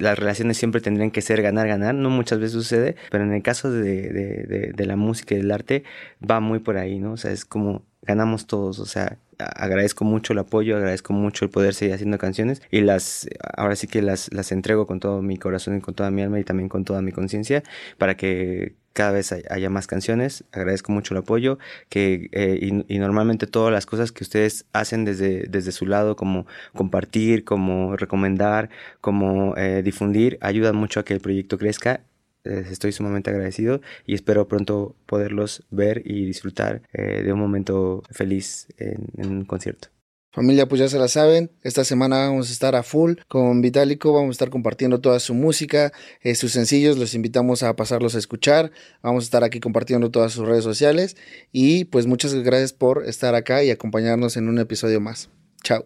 [0.00, 1.94] las relaciones siempre tendrían que ser ganar, ganar.
[1.94, 5.52] No muchas veces sucede, pero en el caso de, de, de la música y del
[5.52, 5.84] arte
[6.28, 7.12] va muy por ahí, ¿no?
[7.12, 11.50] O sea, es como ganamos todos, o sea, agradezco mucho el apoyo, agradezco mucho el
[11.50, 15.36] poder seguir haciendo canciones y las, ahora sí que las, las entrego con todo mi
[15.36, 17.62] corazón y con toda mi alma y también con toda mi conciencia
[17.98, 21.58] para que cada vez haya más canciones, agradezco mucho el apoyo
[21.88, 26.46] que, eh, y, normalmente todas las cosas que ustedes hacen desde, desde su lado, como
[26.74, 28.70] compartir, como recomendar,
[29.00, 32.02] como eh, difundir, ayudan mucho a que el proyecto crezca
[32.44, 38.68] estoy sumamente agradecido y espero pronto poderlos ver y disfrutar eh, de un momento feliz
[38.78, 39.88] en, un concierto.
[40.32, 44.12] Familia, pues ya se la saben, esta semana vamos a estar a full con Vitálico,
[44.12, 45.92] vamos a estar compartiendo toda su música,
[46.22, 50.32] eh, sus sencillos, los invitamos a pasarlos a escuchar, vamos a estar aquí compartiendo todas
[50.32, 51.16] sus redes sociales
[51.52, 55.30] y pues muchas gracias por estar acá y acompañarnos en un episodio más.
[55.62, 55.84] Chao.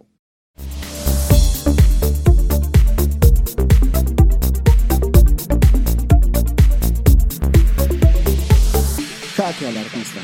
[9.67, 10.21] Al artista.